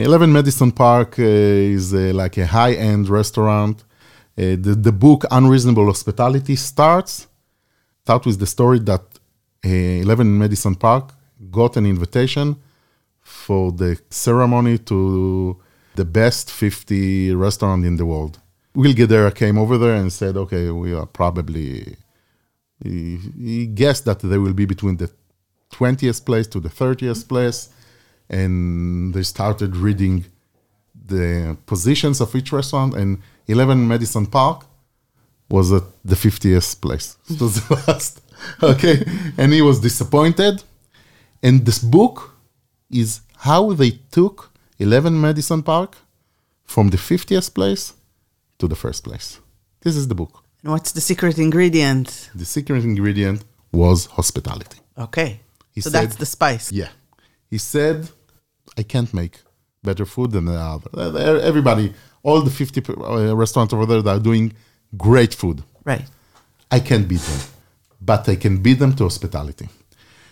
[0.01, 3.83] 11 madison park uh, is uh, like a high-end restaurant.
[4.37, 7.27] Uh, the, the book unreasonable hospitality starts
[8.03, 9.01] start with the story that
[9.65, 11.11] uh, 11 madison park
[11.51, 12.55] got an invitation
[13.21, 15.59] for the ceremony to
[15.95, 18.39] the best 50 restaurant in the world.
[18.73, 21.97] Will Guidara came over there and said okay we are probably
[22.81, 25.11] he, he guessed that they will be between the
[25.73, 27.67] 20th place to the 30th place
[28.29, 30.25] and they started reading
[31.13, 34.65] the positions of each restaurant and 11 madison park
[35.49, 38.21] was at the 50th place it was the last
[38.61, 39.03] okay
[39.37, 40.63] and he was disappointed
[41.41, 42.35] and this book
[42.91, 45.97] is how they took 11 madison park
[46.65, 47.93] from the 50th place
[48.59, 49.39] to the first place
[49.81, 52.07] this is the book And what's the secret ingredient?
[52.41, 53.39] the secret ingredient
[53.81, 55.29] was hospitality Okay.
[55.75, 56.67] He so that's the spice.
[56.81, 56.91] yeah.
[57.53, 57.97] He said,
[58.79, 59.35] I can't make
[59.83, 60.89] better food than the other.
[60.93, 64.53] Uh, Everybody, all the 50 uh, restaurants over there that are doing
[64.97, 65.57] great food.
[65.85, 66.05] Right.
[66.71, 67.41] I can't beat them,
[68.01, 69.67] but I can beat them to hospitality.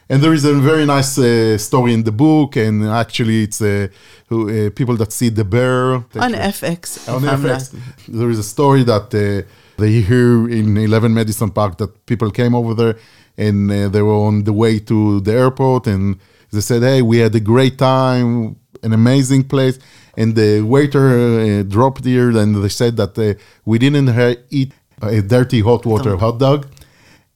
[0.10, 3.88] And there is a very nice uh, story in the book, and actually, it's uh,
[4.30, 5.96] who, uh, people that see the bear.
[6.28, 6.84] On FX.
[6.98, 7.84] if On FX, not-
[8.20, 9.46] there is a story that uh,
[9.82, 12.96] they hear in 11 Madison Park that people came over there
[13.38, 16.18] and uh, they were on the way to the airport and
[16.52, 19.80] they said, "Hey, we had a great time, an amazing place."
[20.18, 24.10] And the waiter uh, dropped here and they said that uh, we didn't
[24.50, 26.68] eat a dirty hot water hot dog.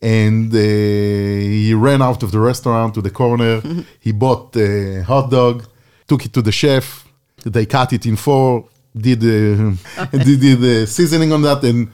[0.02, 3.62] And uh, he ran out of the restaurant to the corner.
[4.00, 5.66] He bought a hot dog,
[6.08, 7.08] took it to the chef.
[7.46, 9.78] They cut it in four, did the
[10.12, 11.92] did, did the seasoning on that, and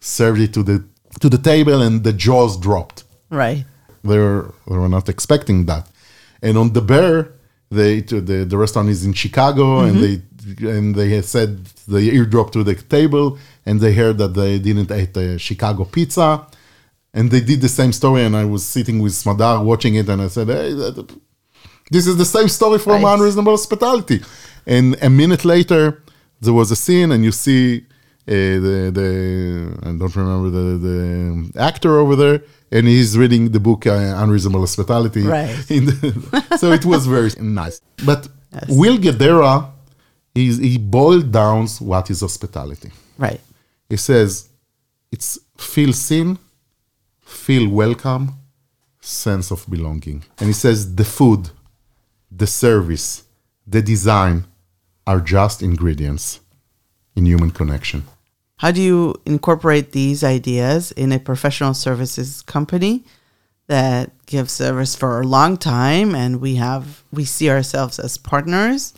[0.00, 0.84] served it to the
[1.20, 3.04] to the table, and the jaws dropped.
[3.28, 3.64] Right.
[4.02, 5.86] They were they were not expecting that.
[6.42, 7.32] And on the bear,
[7.70, 10.60] they the the restaurant is in Chicago, and mm-hmm.
[10.60, 14.58] they and they had said the eardrop to the table, and they heard that they
[14.58, 16.46] didn't eat the Chicago pizza,
[17.14, 18.24] and they did the same story.
[18.24, 20.72] And I was sitting with Smadar watching it, and I said, "Hey,
[21.90, 23.04] this is the same story from.
[23.04, 24.20] Unreasonable Hospitality."
[24.66, 26.02] And a minute later,
[26.40, 27.84] there was a scene, and you see
[28.26, 29.08] the the
[29.82, 34.60] I don't remember the the actor over there, and he's reading the book uh, Unreasonable
[34.60, 35.22] Hospitality.
[35.22, 35.70] Right.
[35.76, 37.80] In the, so it was very nice.
[38.04, 38.66] But Yes.
[38.68, 39.70] Will Guidara,
[40.34, 42.90] he's, he boiled down what is hospitality.
[43.16, 43.40] Right.
[43.88, 44.48] He says
[45.12, 46.38] it's feel seen,
[47.20, 48.34] feel welcome,
[49.00, 50.24] sense of belonging.
[50.38, 51.50] And he says the food,
[52.30, 53.24] the service,
[53.66, 54.44] the design
[55.06, 56.40] are just ingredients
[57.16, 58.04] in human connection.
[58.56, 63.04] How do you incorporate these ideas in a professional services company
[63.68, 68.92] that gives service for a long time and we have we see ourselves as partners?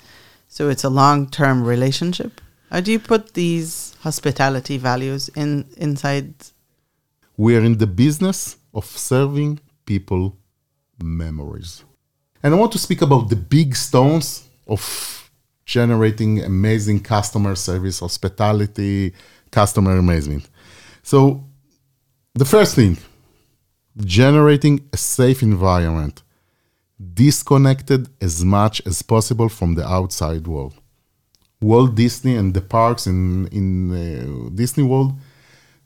[0.48, 2.40] So it's a long-term relationship.
[2.70, 6.34] How do you put these hospitality values in inside
[7.36, 10.36] We are in the business of serving people
[11.02, 11.84] memories.
[12.42, 15.21] And I want to speak about the big stones of
[15.64, 19.12] generating amazing customer service, hospitality,
[19.50, 20.48] customer amazement.
[21.02, 21.44] So,
[22.34, 22.96] the first thing,
[23.98, 26.22] generating a safe environment,
[27.14, 30.74] disconnected as much as possible from the outside world.
[31.60, 35.12] Walt Disney and the parks in, in uh, Disney World,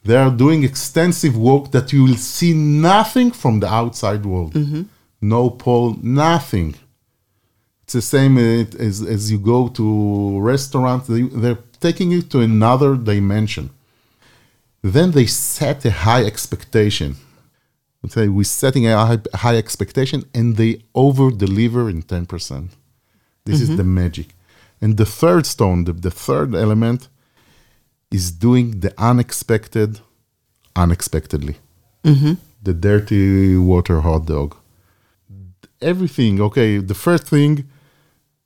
[0.05, 4.55] they are doing extensive work that you will see nothing from the outside world.
[5.21, 6.75] No pole, nothing.
[7.87, 12.40] It's the same uh, as, as you go to restaurants, they, they're taking it to
[12.40, 13.70] another dimension.
[14.83, 17.14] Then they set a high expectation.
[18.09, 22.70] Say we're setting a high, high expectation and they over deliver in 10%.
[23.44, 24.29] This is the magic.
[24.81, 27.07] And the third stone, the, the third element,
[28.11, 30.01] is doing the unexpected
[30.75, 31.57] unexpectedly.
[32.62, 34.57] The dirty water hot dog.
[35.81, 37.68] Everything, okay, the first thing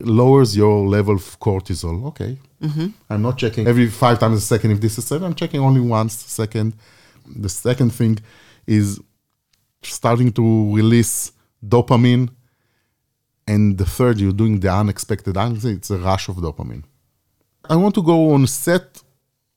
[0.00, 2.06] lowers your level of cortisol.
[2.06, 2.38] Okay.
[2.62, 2.88] Mm-hmm.
[3.08, 5.22] I'm not checking every five times a second if this is said.
[5.22, 6.74] I'm checking only once a second.
[7.26, 8.18] The second thing
[8.66, 9.00] is
[9.82, 11.32] starting to release
[11.64, 12.28] dopamine.
[13.46, 15.36] And the third, you're doing the unexpected.
[15.36, 16.84] It's a rush of dopamine.
[17.68, 19.02] I want to go on a set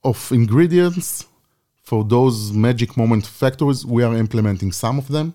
[0.03, 1.25] of ingredients
[1.83, 3.85] for those magic moment factors.
[3.85, 5.33] We are implementing some of them.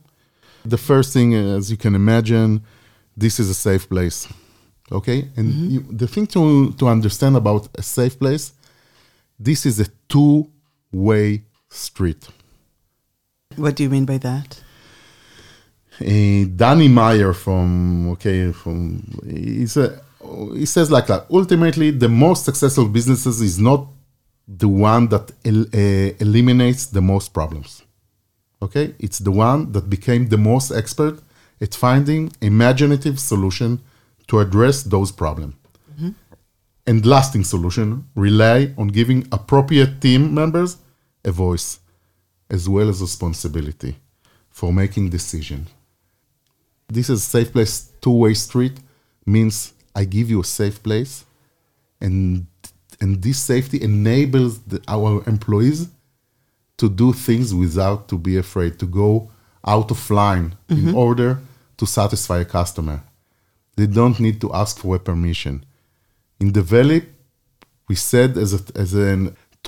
[0.65, 2.65] The first thing, as you can imagine,
[3.17, 4.27] this is a safe place.
[4.91, 8.53] Okay, and you, the thing to to understand about a safe place,
[9.39, 12.29] this is a two-way street.
[13.57, 14.63] what do you mean by that?
[16.01, 20.01] uh, Danny Meyer from okay from he's a,
[20.55, 21.27] he says like that.
[21.31, 23.87] Ultimately, the most successful businesses is not
[24.47, 27.83] the one that el- uh, eliminates the most problems.
[28.63, 31.21] Okay, it's the one that became the most expert
[31.61, 33.81] at finding imaginative solution
[34.29, 35.55] to address those problems.
[35.93, 36.11] Mm-hmm.
[36.87, 40.79] And lasting solution rely on giving appropriate team members
[41.25, 41.81] a voice
[42.49, 43.97] as well as responsibility
[44.51, 45.69] for making decisions
[46.89, 48.79] this is a safe place two-way street
[49.27, 51.25] means i give you a safe place
[52.01, 52.47] and
[53.01, 55.89] and this safety enables the, our employees
[56.77, 59.31] to do things without to be afraid to go
[59.67, 60.97] out of line in mm-hmm.
[60.97, 61.39] order
[61.77, 63.03] to satisfy a customer
[63.79, 65.55] they don't need to ask for a permission
[66.43, 67.01] in the valley
[67.89, 69.11] we said as a as a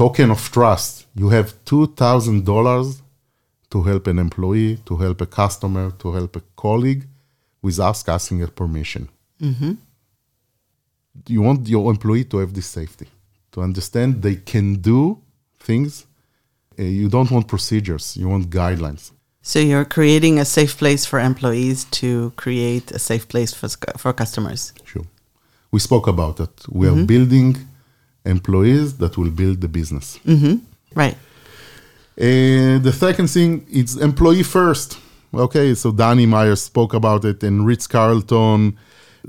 [0.03, 3.01] token of trust you have $2000
[3.70, 7.07] to help an employee, to help a customer, to help a colleague
[7.62, 9.09] without asking a permission.
[11.29, 13.09] You want your employee to have this safety,
[13.53, 15.18] to understand they can do
[15.59, 16.07] things.
[16.79, 19.12] Uh, you don't want procedures, you want guidelines.
[19.42, 24.12] So you're creating a safe place for employees to create a safe place for for
[24.12, 24.72] customers.
[24.85, 25.07] Sure.
[25.72, 26.50] We spoke about it.
[26.68, 27.07] We are mm-hmm.
[27.07, 27.57] building
[28.24, 30.18] employees that will build the business.
[30.26, 30.57] Mm-hmm.
[30.94, 31.16] Right.
[32.16, 34.98] And the second thing is employee first.
[35.33, 38.76] Okay, so Danny Meyer spoke about it in Ritz Carlton.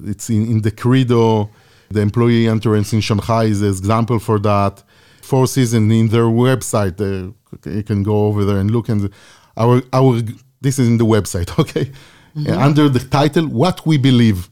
[0.03, 1.49] It's in, in the Credo.
[1.89, 4.83] The employee entrance in Shanghai is an example for that.
[5.21, 6.99] Four Seasons in their website.
[6.99, 7.31] Uh,
[7.69, 8.89] you can go over there and look.
[8.89, 9.11] And
[9.57, 10.21] our our
[10.61, 11.49] this is in the website.
[11.59, 11.91] Okay,
[12.35, 14.49] Uh, under the title "What We Believe."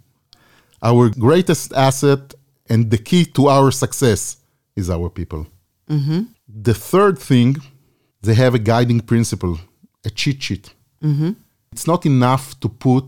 [0.81, 2.33] Our greatest asset
[2.71, 4.37] And the key to our success
[4.75, 5.41] is our people.
[6.63, 7.57] The third thing,
[8.21, 9.57] they have a guiding principle,
[10.05, 10.65] a cheat sheet.
[11.73, 13.07] It's not enough to put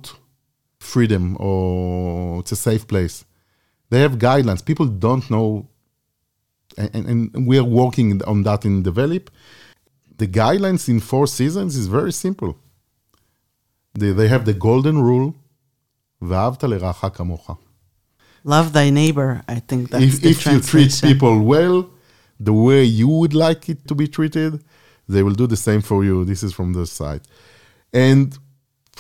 [0.80, 3.16] freedom or it's a safe place.
[3.90, 4.62] They have guidelines.
[4.66, 5.68] People don't know,
[6.78, 9.28] and, and, and we are working on that in Develeap
[10.21, 12.57] The guidelines in four seasons is very simple.
[13.95, 15.35] They, they have the golden rule,
[16.23, 17.57] ואהבת לרעך כמוך.
[18.45, 19.43] Love thy neighbor.
[19.49, 21.09] I think that's if, the if you treat translation.
[21.09, 21.91] people well,
[22.39, 24.63] the way you would like it to be treated,
[25.09, 26.25] they will do the same for you.
[26.25, 27.23] This is from the side.
[27.93, 28.39] And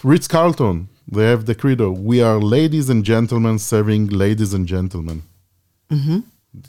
[0.02, 5.22] Ritz Carlton, they have the credo we are ladies and gentlemen serving ladies and gentlemen.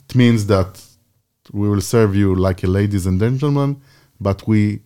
[0.06, 0.80] It means that
[1.52, 3.80] we will serve you like a ladies and gentlemen,
[4.23, 4.81] but we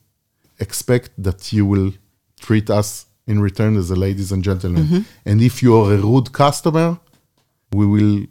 [0.60, 1.92] expect that you will
[2.40, 4.84] treat us in return as a ladies and gentlemen.
[4.86, 5.02] Mm-hmm.
[5.30, 7.00] And if you are a rude customer,
[7.74, 8.26] we will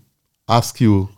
[0.49, 1.11] ask you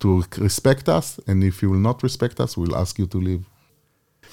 [0.00, 3.44] to respect us, and if you will not respect us, we'll ask you to leave.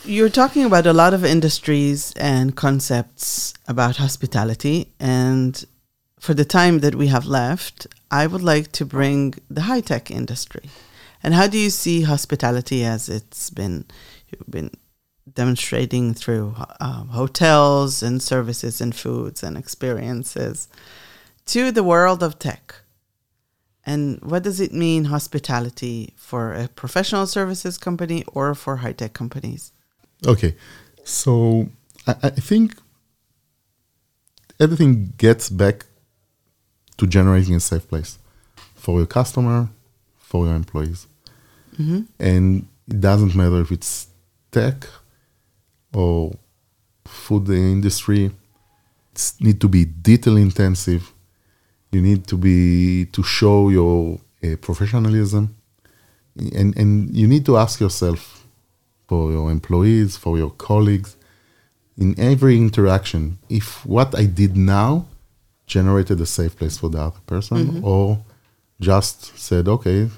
[0.05, 4.93] You're talking about a lot of industries and concepts about hospitality.
[4.99, 5.65] And
[6.19, 10.09] for the time that we have left, I would like to bring the high tech
[10.09, 10.69] industry.
[11.23, 13.85] And how do you see hospitality as it's been,
[14.29, 14.71] you've been
[15.33, 20.67] demonstrating through um, hotels and services and foods and experiences
[21.45, 22.75] to the world of tech?
[23.85, 29.13] And what does it mean, hospitality, for a professional services company or for high tech
[29.13, 29.71] companies?
[30.25, 30.55] Okay,
[31.03, 31.69] so
[32.05, 32.75] I, I think
[34.59, 35.85] everything gets back
[36.97, 38.17] to generating a safe place
[38.75, 39.69] for your customer,
[40.17, 41.07] for your employees.
[42.19, 44.07] And it doesn't matter if it's
[44.51, 44.87] tech
[45.97, 46.15] or
[47.05, 48.23] food industry.
[49.15, 51.03] It need to be detail intensive.
[51.91, 55.43] You need to be to show your uh, professionalism,
[56.59, 58.45] and and you need to ask yourself
[59.07, 61.15] for your employees, for your colleagues,
[61.97, 65.05] in every interaction, if what I did now
[65.65, 68.23] generated a safe place for the other person, or
[68.79, 70.09] just said, okay,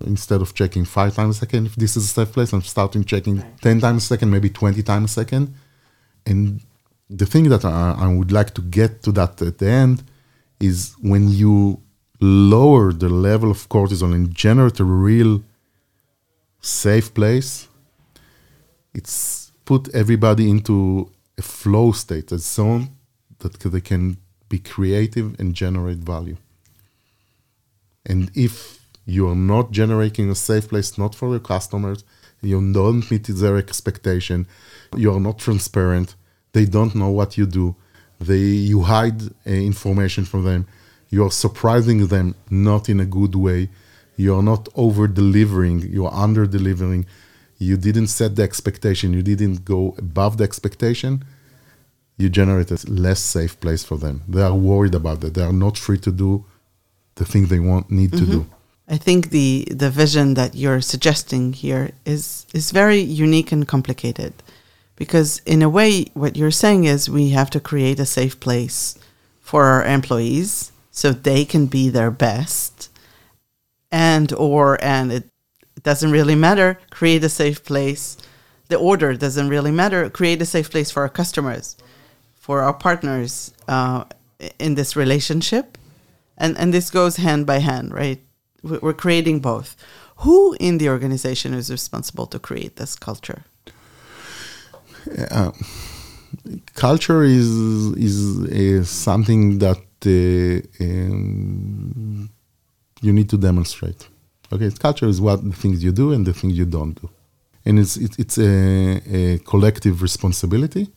[0.00, 3.04] instead of checking five times a second, if this is a safe place, I'm starting
[3.04, 5.54] checking 10 times a second, maybe 20 times a second.
[6.26, 6.60] And
[7.10, 10.02] the thing that I, I would like to get to that at the end
[10.60, 11.80] is when you
[12.20, 15.42] lower the level of cortisol and generate a real
[16.60, 17.68] safe place,
[18.94, 22.88] it's put everybody into a flow state, a zone
[23.40, 24.16] that they can
[24.48, 26.36] be creative and generate value.
[28.06, 32.04] And if you are not generating a safe place, not for your customers,
[32.40, 34.46] you don't meet their expectation,
[34.96, 36.14] you are not transparent,
[36.52, 37.76] they don't know what you do,
[38.20, 40.66] they you hide uh, information from them,
[41.10, 43.68] you are surprising them not in a good way,
[44.16, 47.06] you are not over delivering, you are under delivering,
[47.58, 51.24] you didn't set the expectation, you didn't go above the expectation,
[52.18, 54.22] you generate a less safe place for them.
[54.28, 55.34] They are worried about it.
[55.34, 56.44] They are not free to do
[57.14, 58.46] the thing they want need to do.
[58.92, 64.34] I think the the vision that you're suggesting here is is very unique and complicated
[64.96, 68.98] because in a way what you're saying is we have to create a safe place
[69.40, 72.90] for our employees so they can be their best
[73.90, 75.24] and or and it,
[75.82, 78.16] doesn't really matter create a safe place.
[78.68, 81.76] The order doesn't really matter create a safe place for our customers
[82.34, 84.04] for our partners uh,
[84.58, 85.78] in this relationship.
[86.36, 88.20] And and this goes hand by hand right
[88.62, 89.76] we're creating both
[90.16, 93.44] who in the organization is responsible to create this culture
[96.74, 97.50] culture is
[97.96, 102.30] is, is something that uh, um,
[103.00, 104.08] you need to demonstrate.
[104.52, 107.08] Okay, culture is what the things you do and the things you don't do,
[107.64, 110.88] and it's it's, it's a, a collective responsibility.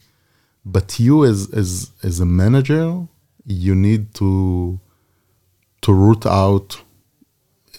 [0.66, 3.08] But you, as as as a manager,
[3.46, 4.80] you need to
[5.82, 6.82] to root out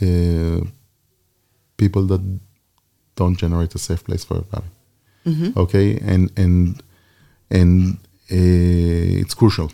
[0.03, 0.61] uh,
[1.77, 2.23] people that
[3.15, 4.71] don't generate a safe place for everybody.
[5.57, 5.99] Okay?
[5.99, 6.83] And and
[7.51, 7.99] and
[8.31, 9.71] uh, it's crucial.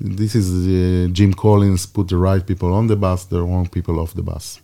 [0.00, 3.98] This is uh, jim collins put the right people on the bus the wrong people
[3.98, 4.60] off the bus.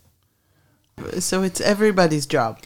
[1.18, 2.58] So it's everybody's job.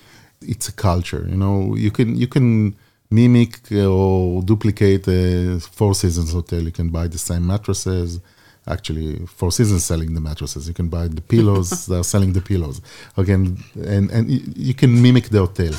[0.42, 1.74] It's a culture you know?
[1.76, 2.76] You can you can
[3.10, 6.62] mimic uh, or duplicate a four seasons hotel.
[6.62, 8.20] You can buy the same mattresses
[8.68, 10.68] actually four seasons selling the mattresses.
[10.68, 11.86] You can buy the pillows.
[11.90, 12.80] They're selling the pillows.
[13.16, 14.24] Okay and and,
[14.56, 15.74] you can mimic the hotel.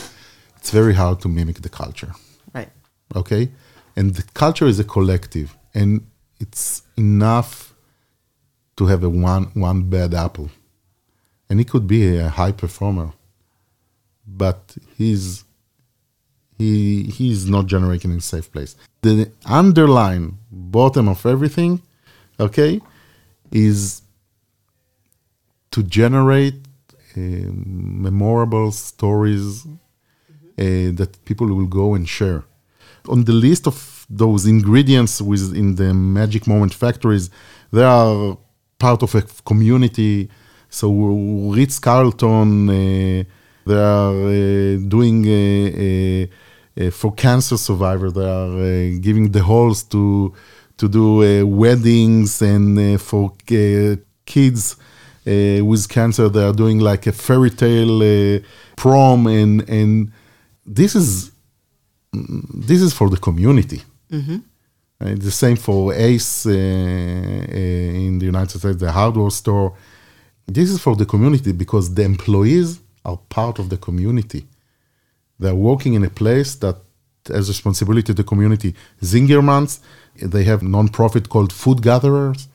[0.57, 2.13] It's very hard to mimic the culture.
[2.53, 2.69] Right.
[3.15, 3.49] Okay?
[3.95, 6.05] And the culture is a collective and
[6.39, 7.73] it's enough
[8.77, 10.49] to have a one one bad apple.
[11.49, 13.11] And he could be a high performer,
[14.27, 15.43] but he's
[16.57, 18.75] he he's not generating a safe place.
[19.01, 21.81] The underlying bottom of everything,
[22.39, 22.81] okay,
[23.51, 24.01] is
[25.71, 26.55] to generate
[27.15, 32.43] uh, memorable stories uh, that people will go and share.
[33.07, 37.29] On the list of those ingredients within the Magic Moment factories,
[37.71, 38.37] they are
[38.77, 40.29] part of a community.
[40.69, 40.91] So
[41.55, 43.23] Ritz Carlton, uh,
[43.65, 46.27] they are uh, doing uh,
[46.79, 48.13] uh, for cancer survivors.
[48.13, 50.33] They are giving the halls to
[50.79, 51.05] to do
[51.45, 53.33] weddings and for
[54.25, 54.75] kids
[55.25, 56.29] with cancer.
[56.29, 57.99] They are doing like a fairy tale
[58.75, 60.11] prom and and
[60.65, 61.31] this is
[62.69, 63.81] this is for the community.
[64.11, 64.37] Mm-hmm.
[65.01, 69.75] Uh, the same for Ace uh, uh, in the United States, the hardware store.
[70.45, 74.45] This is for the community because the employees are part of the community.
[75.39, 76.75] They're working in a place that
[77.27, 78.75] has responsibility to the community.
[79.01, 79.79] Zingermans,
[80.21, 82.47] they have non-profit called Food Gatherers.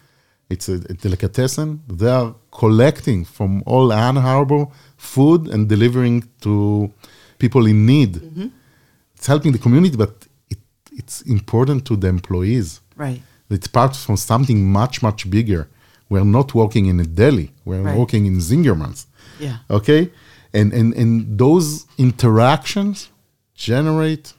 [0.50, 1.82] It's a, a delicatessen.
[1.88, 6.92] They are collecting from all Ann Arbor food and delivering to
[7.38, 8.14] people in need.
[8.14, 8.48] Mm-hmm.
[9.16, 10.58] It's helping the community, but it,
[10.92, 12.80] it's important to the employees.
[12.96, 13.22] Right.
[13.50, 15.68] It's part from something much, much bigger.
[16.08, 17.52] We're not working in a deli.
[17.64, 17.96] We're right.
[17.96, 19.06] working in Zingerman's.
[19.40, 19.58] Yeah.
[19.70, 20.10] Okay?
[20.52, 23.10] And, and, and those interactions
[23.54, 24.34] generate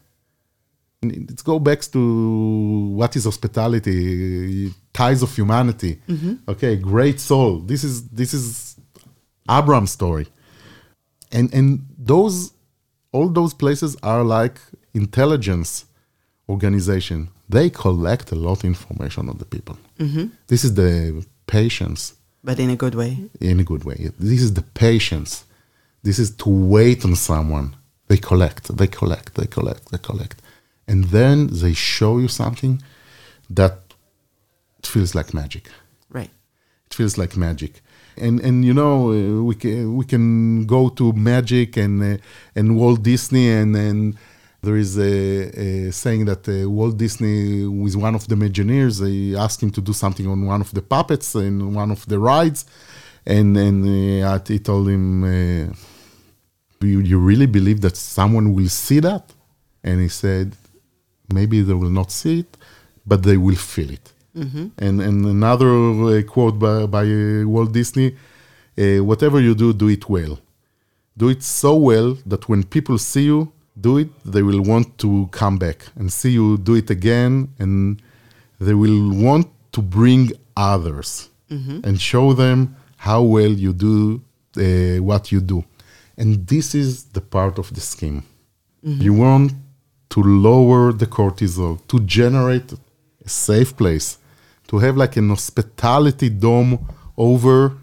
[1.12, 6.34] it go back to what is hospitality ties of humanity mm-hmm.
[6.48, 8.76] okay great soul this is this is
[9.50, 10.28] abraham's story
[11.32, 12.52] and and those
[13.12, 14.60] all those places are like
[14.94, 15.86] intelligence
[16.50, 17.30] organization.
[17.50, 19.78] They collect a lot of information on the people.
[20.00, 20.26] Mm-hmm.
[20.48, 22.16] This is the patience.
[22.44, 23.12] But in a good way.
[23.40, 24.12] In a good way.
[24.20, 25.46] This is the patience.
[26.04, 27.76] This is to wait on someone.
[28.08, 30.42] They collect, they collect, they collect, they collect.
[30.88, 32.82] And then they show you something
[33.50, 33.80] that
[34.84, 35.70] feels like magic.
[36.10, 36.30] Right.
[36.86, 37.82] It feels like magic
[38.18, 42.18] and and you know uh, we can we can go to magic and uh,
[42.56, 44.18] and Walt Disney and and
[44.62, 45.08] there is a,
[45.60, 49.00] a saying that uh, Walt Disney was one of the Imagineers.
[49.00, 52.18] They asked him to do something on one of the puppets in one of the
[52.18, 52.66] rides,
[53.26, 55.74] and and uh, he told him, uh,
[56.82, 59.32] you, "You really believe that someone will see that?"
[59.84, 60.56] And he said,
[61.34, 62.58] "Maybe they will not see it,
[63.06, 64.68] but they will feel it." Mm-hmm.
[64.78, 68.16] And, and another uh, quote by, by uh, Walt Disney
[68.78, 70.40] uh, whatever you do, do it well.
[71.18, 75.30] Do it so well that when people see you do it, they will want to
[75.32, 78.02] come back and see you do it again, and
[78.60, 81.80] they will want to bring others mm-hmm.
[81.84, 84.22] and show them how well you do
[84.58, 85.64] uh, what you do.
[86.18, 88.24] And this is the part of the scheme.
[88.86, 89.02] Mm-hmm.
[89.02, 89.54] You want
[90.10, 94.18] to lower the cortisol, to generate a safe place
[94.68, 96.88] to have like an hospitality dome
[97.18, 97.78] over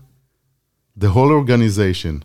[0.97, 2.25] the whole organization,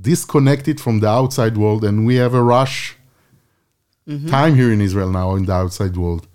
[0.00, 2.96] disconnected from the outside world, and we have a rush
[4.08, 4.28] mm-hmm.
[4.28, 6.26] time here in Israel now in the outside world,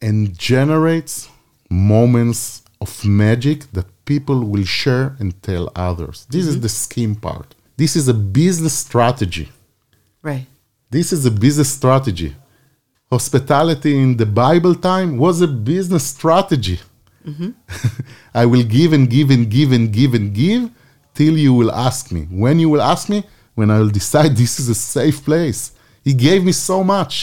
[0.00, 1.28] and generates
[1.70, 6.26] moments of magic that people will share and tell others.
[6.30, 6.50] This mm-hmm.
[6.50, 7.54] is the scheme part.
[7.76, 9.50] This is a business strategy.
[10.22, 10.46] Right.
[10.92, 12.32] This is a business strategy
[13.12, 16.78] hospitality in the Bible time was a business strategy.
[17.28, 17.50] Mm-hmm.
[18.42, 20.70] I will give and give and give and give and give
[21.18, 22.22] till you will ask me.
[22.44, 23.18] When you will ask me,
[23.54, 25.60] when I will decide this is a safe place.
[26.02, 27.14] He gave me so much.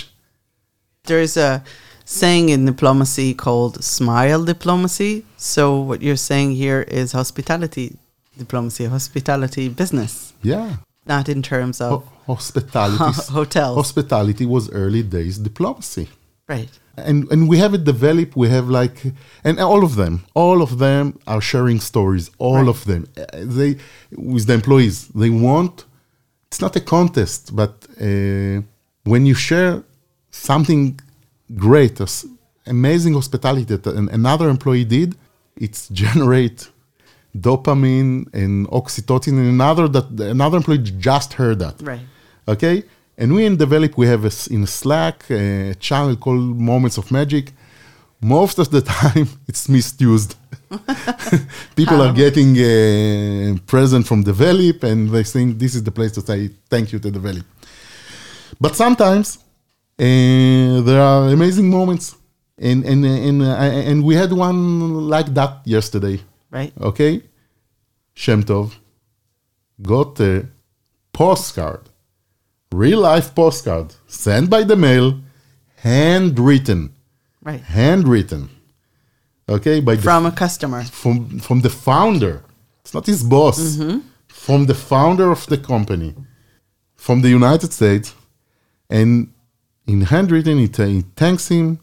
[1.05, 1.63] There is a
[2.05, 5.25] saying in diplomacy called smile diplomacy.
[5.37, 7.97] So, what you're saying here is hospitality
[8.37, 10.33] diplomacy, hospitality business.
[10.43, 10.77] Yeah
[11.09, 13.21] not in terms of Ho- hospitality.
[13.39, 13.75] hotels.
[13.83, 16.07] Hospitality was early days diplomacy.
[16.47, 16.73] Right.
[17.09, 18.33] And and we have it developed.
[18.43, 18.97] We have like,
[19.47, 22.25] and all of them, all of them are sharing stories.
[22.45, 22.73] All right.
[22.73, 23.25] of them, uh,
[23.57, 23.71] they
[24.31, 24.97] with the employees.
[25.21, 25.75] They want.
[26.47, 27.73] It's not a contest, but
[28.07, 28.61] uh,
[29.11, 29.83] when you share
[30.31, 30.99] something
[31.67, 31.95] great,
[32.65, 33.85] amazing hospitality that
[34.19, 35.09] another employee did,
[35.65, 36.59] it's generate
[37.37, 41.75] dopamine and oxytocin and another that another employee just heard that.
[41.81, 42.01] Right.
[42.47, 42.83] Okay?
[43.17, 47.51] And we in Develeap we have a, in slack a channel called moments of magic.
[48.21, 50.35] Most of the time it's misused.
[51.75, 56.21] People are getting a present from Develeap and they think this is the place to
[56.21, 57.45] say thank you to Develeap.
[58.59, 59.37] But sometimes
[59.99, 62.15] uh, there are amazing moments.
[62.61, 63.55] And and and, uh,
[63.89, 66.19] and we had one like that yesterday
[66.51, 66.73] right?
[66.79, 67.23] Okay,
[68.15, 68.73] Shemtov
[69.81, 70.47] got a
[71.13, 71.81] postcard,
[72.71, 75.19] real life postcard, sent by the mail,
[75.77, 76.93] handwritten,
[77.43, 77.61] Right.
[77.61, 78.49] handwritten.
[79.47, 80.83] Okay, by the From a customer.
[80.83, 82.43] from from the founder.
[82.81, 83.59] It's not his boss.
[83.59, 83.99] Mm-hmm.
[84.27, 86.13] From the founder of the company,
[86.95, 88.13] from the United States,
[88.89, 89.27] and
[89.85, 91.79] in handwritten, he, ta- he thanks him.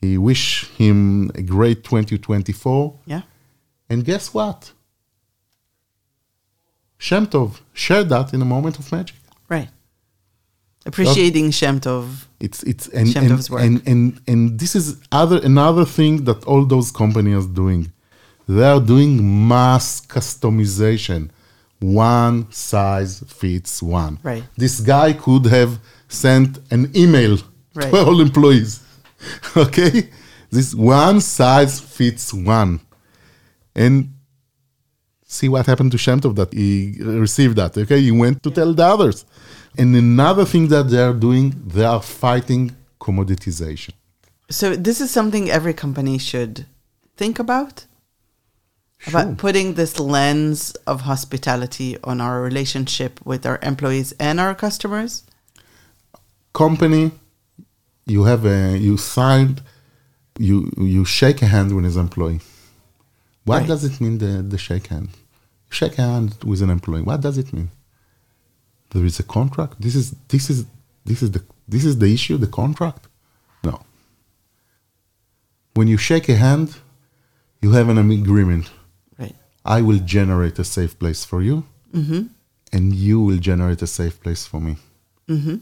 [0.00, 2.94] He wish him a great 2024.
[3.06, 3.22] Yeah.
[3.90, 4.72] And guess what?
[6.96, 9.16] Shem Tov shared that in a moment of magic.
[9.48, 9.68] Right.
[10.86, 12.26] Appreciating Shem Tov.
[12.38, 13.62] It's it's and Shem and, Tov's work.
[13.62, 17.92] and and and this is other another thing that all those companies are doing.
[18.48, 21.30] They are doing mass customization.
[21.80, 24.18] One size fits one.
[24.22, 24.44] Right.
[24.56, 25.78] This guy could have
[26.08, 27.38] sent an email
[27.74, 27.90] Right.
[27.92, 28.80] to all employees.
[29.56, 30.10] okay?
[30.50, 32.80] This one size fits one.
[33.74, 34.14] And
[35.24, 37.76] see what happened to Shemtov that he received that.
[37.78, 39.24] Okay, he went to tell the others.
[39.78, 43.92] And another thing that they are doing, they are fighting commoditization.
[44.50, 46.66] So this is something every company should
[47.16, 47.86] think about.
[49.06, 55.24] About putting this lens of hospitality on our relationship with our employees and our customers.
[56.52, 57.12] Company,
[58.04, 59.62] you have a you signed,
[60.38, 62.40] you you shake a hand with his employee.
[63.44, 63.68] What Right.
[63.68, 65.08] does it mean the the shake hand?
[65.70, 67.02] Shake hand with an employee.
[67.02, 67.70] What does it mean?
[68.90, 69.80] There is a contract.
[69.80, 70.58] This is this is
[71.04, 72.36] this is the this is the issue.
[72.38, 73.02] The contract.
[73.64, 73.74] No.
[75.74, 76.68] When you shake a hand,
[77.62, 78.66] you have an agreement.
[79.18, 79.36] Right.
[79.64, 81.64] I will generate a safe place for you,
[81.94, 82.22] mm-hmm.
[82.72, 84.76] and you will generate a safe place for me.
[85.28, 85.56] Mm-hmm.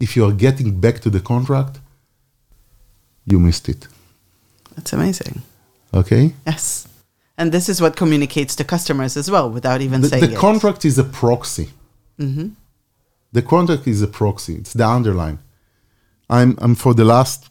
[0.00, 1.78] If you are getting back to the contract,
[3.24, 3.88] you missed it.
[4.74, 5.42] That's amazing.
[5.96, 6.34] Okay?
[6.46, 6.86] Yes.
[7.38, 10.38] And this is what communicates to customers as well without even The, saying the it.
[10.38, 11.68] contract is a proxy.
[12.18, 12.48] Mm-hmm.
[13.32, 14.54] The contract is a proxy.
[14.56, 15.38] It's the underline.
[16.30, 17.50] I'm, I'm for the last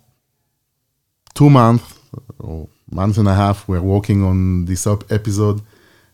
[1.34, 2.00] two months
[2.40, 5.62] or month and a half, we're working on this up episode,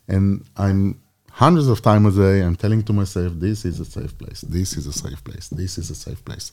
[0.07, 0.99] and I'm
[1.31, 2.39] hundreds of times a day.
[2.41, 4.41] I'm telling to myself, this is a safe place.
[4.41, 5.47] This is a safe place.
[5.49, 6.51] This is a safe place.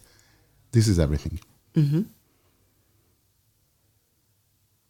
[0.73, 1.41] This is everything.
[1.75, 2.03] Mm-hmm.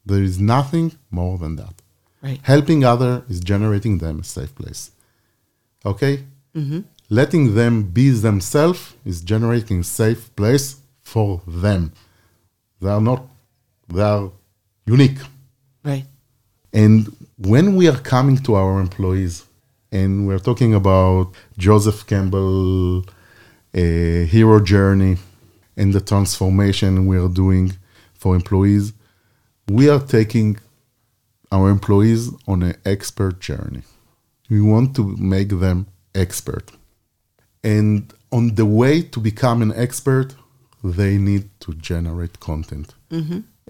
[0.09, 1.75] There is nothing more than that.
[2.27, 2.41] right.
[2.53, 4.83] Helping other is generating them a safe place.
[5.93, 6.15] Okay?
[6.55, 6.81] Mm-hmm.
[7.21, 8.81] Letting them be themselves
[9.11, 10.67] is generating a safe place
[11.03, 11.29] for
[11.63, 11.83] them.
[12.81, 13.21] They are not,
[13.95, 14.31] they are
[14.87, 15.21] unique.
[15.85, 16.07] Right.
[16.73, 16.97] And
[17.53, 19.35] when we are coming to our employees
[19.99, 21.25] and we're talking about
[21.57, 23.05] Joseph Campbell,
[23.75, 25.15] a hero journey,
[25.77, 27.67] and the transformation we are doing
[28.15, 28.93] for employees,
[29.69, 30.59] we are taking
[31.53, 33.83] our employees on an expert journey.
[34.51, 36.71] We want to make them expert.
[37.63, 40.35] And on the way to become an expert,
[40.83, 42.95] they need to generate content.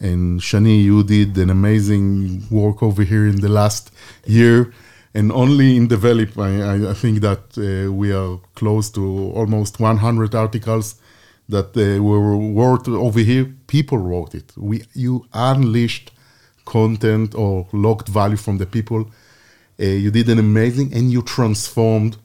[0.00, 3.90] And Shani, you did an amazing work over here in the last
[4.26, 4.72] year.
[5.14, 6.50] And only in Develeap, I,
[6.86, 10.96] I- I think that uh, we are close to almost 100 articles
[11.48, 13.46] that uh, were wrote over here.
[13.66, 14.52] People wrote it.
[14.56, 16.10] We, you unleashed
[16.64, 19.10] content or locked value from the people.
[19.80, 22.16] Uh, you did an amazing, and you transformed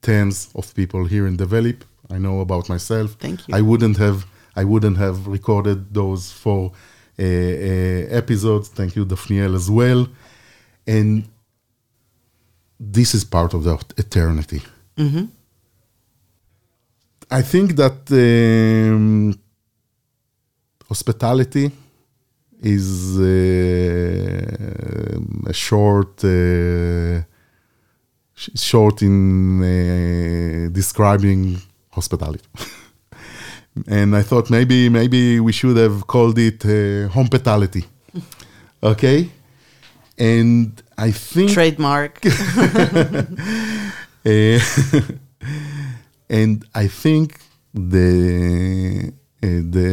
[0.00, 1.82] tens of people here in Develeap.
[2.10, 3.16] I know about myself.
[3.18, 3.54] Thank you.
[3.54, 6.72] I wouldn't have I wouldn't have recorded those four
[7.18, 8.68] uh, uh, episodes.
[8.68, 10.06] Thank you, Dafniel, as well.
[10.86, 11.24] And
[12.78, 14.62] this is part of the eternity.
[17.38, 19.34] I think that um,
[20.88, 21.66] hospitality
[22.62, 23.22] is uh,
[25.52, 27.22] a short uh,
[28.54, 29.16] short in
[29.62, 31.60] uh, describing
[31.90, 32.48] hospitality.
[33.88, 37.84] and I thought maybe maybe we should have called it uh, hospitality.
[38.92, 39.28] okay?
[40.16, 42.14] And I think Trademark.
[46.40, 47.26] and I think
[47.72, 49.12] the
[49.42, 49.88] uh, the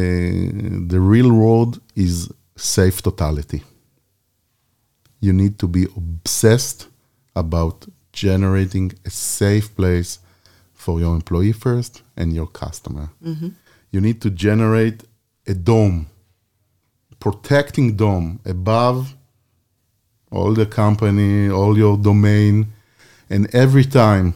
[0.92, 2.14] the real road is
[2.56, 3.60] safe totality.
[5.20, 6.88] You need to be obsessed
[7.42, 10.18] about generating a safe place
[10.74, 13.06] for your employee first and your customer.
[13.92, 14.98] You need to generate
[15.46, 16.06] a dome,
[17.20, 19.14] protecting dome above
[20.36, 22.54] all the company, all your domain,
[23.30, 24.34] and every time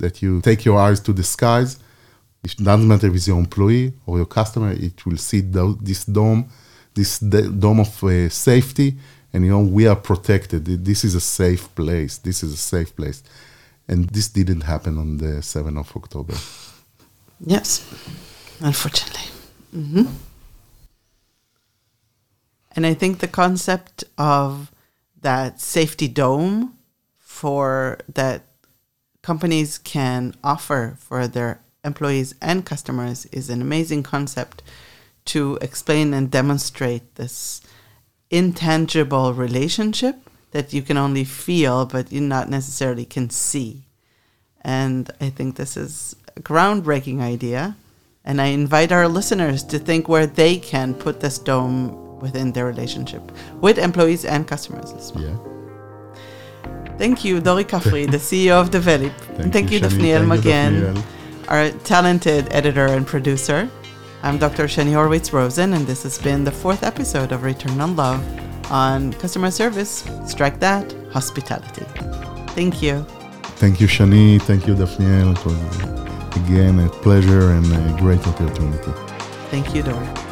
[0.00, 1.78] that you take your eyes to the skies,
[2.42, 6.50] it doesn't matter if it's your employee or your customer, it will see this dome,
[6.94, 8.96] this dome of uh, safety,
[9.32, 10.64] and you know we are protected.
[10.64, 12.18] This is a safe place.
[12.18, 13.22] This is a safe place,
[13.86, 16.34] and this didn't happen on the seventh of October.
[17.44, 17.84] Yes,
[18.60, 19.28] unfortunately.
[19.74, 20.06] Mm-hmm.
[22.76, 24.70] And I think the concept of
[25.20, 26.78] that safety dome
[27.18, 28.49] for that
[29.22, 34.62] companies can offer for their employees and customers is an amazing concept
[35.26, 37.60] to explain and demonstrate this
[38.30, 40.16] intangible relationship
[40.52, 43.84] that you can only feel but you not necessarily can see.
[44.62, 47.76] And I think this is a groundbreaking idea.
[48.24, 52.66] And I invite our listeners to think where they can put this dome within their
[52.66, 55.24] relationship with employees and customers as well.
[55.24, 55.59] Yeah.
[57.00, 59.14] Thank you, Dori Kafri, the CEO of Develeap.
[59.38, 59.80] Thank, Thank you.
[59.80, 61.02] Dafniel Magen,
[61.48, 63.70] our talented editor and producer.
[64.22, 64.64] I'm Dr.
[64.64, 68.22] Shani Horowitz Rozen, and this has been the fourth episode of Return on Love
[68.70, 71.86] on customer service, strike that, hospitality.
[72.48, 73.06] Thank you.
[73.56, 74.38] Thank you, Shani.
[74.42, 75.32] Thank you, Dafniel.
[75.32, 78.92] It was again a pleasure and a great opportunity.
[79.48, 80.29] Thank you, Dori.